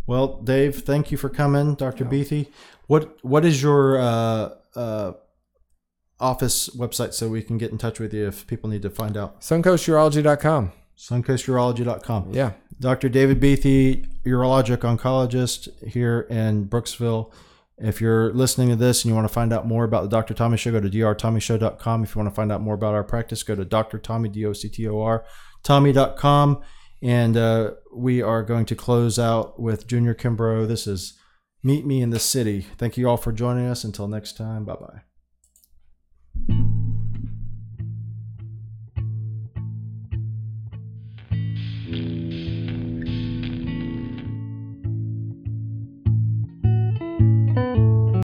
Well, 0.08 0.42
Dave, 0.42 0.84
thank 0.84 1.12
you 1.12 1.18
for 1.18 1.30
coming, 1.30 1.76
Dr. 1.76 2.06
Beathy. 2.06 2.48
What 2.88 3.24
what 3.24 3.46
is 3.46 3.62
your 3.62 4.00
uh, 4.00 4.50
uh, 4.76 5.13
office 6.20 6.70
website 6.70 7.13
so 7.13 7.30
we 7.30 7.42
can 7.42 7.58
get 7.58 7.72
in 7.72 7.78
touch 7.78 8.00
with 8.00 8.13
you 8.13 8.28
if 8.28 8.48
people 8.48 8.70
need 8.70 8.82
to 8.82 8.89
find 8.89 9.16
out? 9.16 9.42
Suncoasturology.com. 9.42 10.72
Suncoasturology.com. 10.97 12.34
Yeah. 12.34 12.51
Dr. 12.79 13.10
David 13.10 13.39
Beathy, 13.39 14.06
urologic 14.25 14.77
oncologist 14.77 15.69
here 15.88 16.21
in 16.29 16.67
Brooksville. 16.67 17.32
If 17.77 17.99
you're 17.99 18.32
listening 18.34 18.69
to 18.69 18.75
this 18.75 19.03
and 19.03 19.10
you 19.10 19.15
want 19.15 19.27
to 19.27 19.34
find 19.34 19.51
out 19.51 19.67
more 19.67 19.84
about 19.84 20.03
the 20.03 20.10
Dr. 20.10 20.34
Tommy 20.34 20.58
Show, 20.58 20.71
go 20.71 20.79
to 20.79 20.89
drtommyshow.com. 20.89 22.03
If 22.03 22.15
you 22.15 22.19
want 22.19 22.29
to 22.29 22.36
find 22.36 22.51
out 22.51 22.62
more 22.62 22.75
about 22.75 22.93
our 22.93 23.03
practice, 23.03 23.43
go 23.43 23.56
to 23.56 23.65
Dr. 23.65 23.97
Tommy, 23.97 24.29
D-O-C-T-O-R, 24.29 25.25
Tommy.com. 25.63 26.62
And 27.01 27.36
uh, 27.36 27.71
we 27.93 28.21
are 28.21 28.43
going 28.43 28.65
to 28.67 28.75
close 28.75 29.19
out 29.19 29.60
with 29.60 29.88
Junior 29.88 30.13
Kimbrough. 30.13 30.67
This 30.67 30.88
is 30.88 31.19
Meet 31.63 31.86
Me 31.86 32.01
in 32.01 32.12
the 32.12 32.19
City. 32.19 32.67
Thank 32.77 32.95
you 32.95 33.10
all 33.10 33.17
for 33.17 33.32
joining 33.32 33.67
us. 33.67 33.84
Until 33.84 34.08
next 34.08 34.38
time, 34.38 34.65
bye-bye. 34.65 35.12